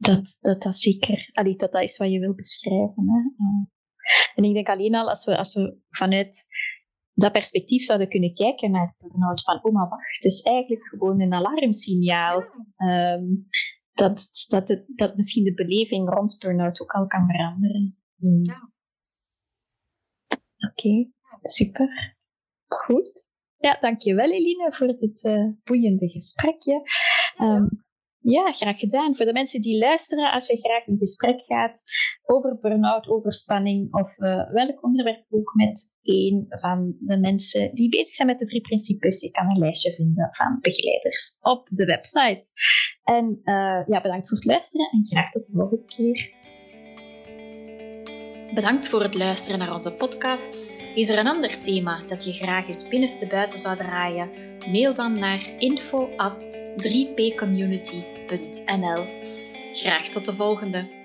dat, 0.00 0.36
dat 0.40 0.62
dat 0.62 0.76
zeker, 0.76 1.30
allee, 1.32 1.56
dat 1.56 1.72
dat 1.72 1.82
is 1.82 1.96
wat 1.96 2.10
je 2.10 2.18
wil 2.18 2.34
beschrijven. 2.34 3.08
Hè. 3.08 3.44
Ehm, 3.44 3.64
en 4.34 4.44
ik 4.44 4.54
denk 4.54 4.68
alleen 4.68 4.94
al 4.94 5.08
als 5.08 5.24
we, 5.24 5.36
als 5.36 5.54
we 5.54 5.78
vanuit 5.88 6.46
dat 7.12 7.32
perspectief 7.32 7.82
zouden 7.82 8.08
kunnen 8.08 8.34
kijken 8.34 8.70
naar 8.70 8.94
burn-out 8.98 9.42
van, 9.42 9.64
oh 9.64 9.72
maar 9.72 9.88
wacht, 9.88 10.14
het 10.14 10.32
is 10.32 10.40
eigenlijk 10.40 10.86
gewoon 10.86 11.20
een 11.20 11.32
alarmsignaal. 11.32 12.40
Ja. 12.40 12.48
Ehm, 12.76 13.24
dat, 13.92 14.28
dat, 14.48 14.68
het, 14.68 14.84
dat 14.86 15.16
misschien 15.16 15.44
de 15.44 15.54
beleving 15.54 16.08
rond 16.08 16.38
burn-out 16.38 16.80
ook 16.80 16.92
al 16.92 17.06
kan 17.06 17.26
veranderen. 17.26 17.98
Hmm. 18.16 18.44
Ja. 18.44 18.72
Oké, 20.70 21.10
super. 21.42 22.16
Goed. 22.66 23.28
Ja, 23.56 23.78
dankjewel 23.80 24.30
Eline 24.30 24.72
voor 24.72 24.86
dit 24.86 25.24
eh, 25.24 25.48
boeiende 25.64 26.08
gesprekje. 26.08 26.82
Ja, 28.20 28.52
graag 28.52 28.78
gedaan. 28.78 29.16
Voor 29.16 29.26
de 29.26 29.32
mensen 29.32 29.60
die 29.60 29.78
luisteren, 29.78 30.32
als 30.32 30.46
je 30.46 30.56
graag 30.56 30.86
in 30.86 30.98
gesprek 30.98 31.40
gaat 31.40 31.82
over 32.24 32.58
burn-out, 32.60 33.08
over 33.08 33.34
spanning 33.34 33.94
of 33.94 34.18
eh, 34.18 34.50
welk 34.50 34.84
onderwerp 34.84 35.24
ook 35.30 35.54
met 35.54 35.92
een 36.02 36.46
van 36.48 36.96
de 37.00 37.18
mensen 37.18 37.74
die 37.74 37.88
bezig 37.88 38.14
zijn 38.14 38.28
met 38.28 38.38
de 38.38 38.46
drie 38.46 38.60
principes, 38.60 39.20
je 39.20 39.30
kan 39.30 39.50
een 39.50 39.58
lijstje 39.58 39.94
vinden 39.94 40.28
van 40.32 40.58
begeleiders 40.60 41.38
op 41.40 41.68
de 41.70 41.84
website. 41.84 42.46
En 43.04 43.40
eh, 43.42 43.82
ja, 43.86 44.00
bedankt 44.02 44.28
voor 44.28 44.36
het 44.36 44.46
luisteren 44.46 44.90
en 44.90 45.06
graag 45.06 45.30
tot 45.30 45.44
de 45.44 45.52
volgende 45.52 45.84
keer. 45.84 46.32
Bedankt 48.54 48.88
voor 48.88 49.02
het 49.02 49.14
luisteren 49.14 49.58
naar 49.58 49.74
onze 49.74 49.94
podcast. 49.94 50.79
Is 50.94 51.08
er 51.08 51.18
een 51.18 51.26
ander 51.26 51.60
thema 51.60 52.00
dat 52.08 52.24
je 52.24 52.32
graag 52.32 52.66
eens 52.66 52.88
binnenste 52.88 53.26
buiten 53.26 53.58
zou 53.58 53.76
draaien? 53.76 54.30
Mail 54.70 54.94
dan 54.94 55.18
naar 55.18 55.50
info 55.58 56.10
at 56.16 56.48
3pcommunity.nl. 56.76 59.06
Graag 59.74 60.08
tot 60.08 60.24
de 60.24 60.34
volgende! 60.34 60.99